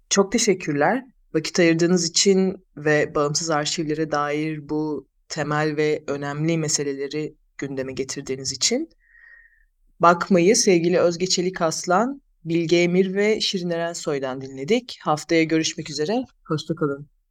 Çok 0.09 0.31
teşekkürler. 0.31 1.03
Vakit 1.33 1.59
ayırdığınız 1.59 2.09
için 2.09 2.65
ve 2.77 3.15
bağımsız 3.15 3.49
arşivlere 3.49 4.11
dair 4.11 4.69
bu 4.69 5.07
temel 5.29 5.77
ve 5.77 6.03
önemli 6.07 6.57
meseleleri 6.57 7.35
gündeme 7.57 7.93
getirdiğiniz 7.93 8.51
için. 8.51 8.89
Bakmayı 9.99 10.55
sevgili 10.55 10.99
Özge 10.99 11.27
Çelik 11.27 11.61
Aslan, 11.61 12.21
Bilge 12.45 12.77
Emir 12.77 13.13
ve 13.13 13.41
Şirin 13.41 13.69
Erensoy'dan 13.69 14.41
dinledik. 14.41 14.99
Haftaya 15.01 15.43
görüşmek 15.43 15.89
üzere. 15.89 16.25
Hoşçakalın. 16.47 17.13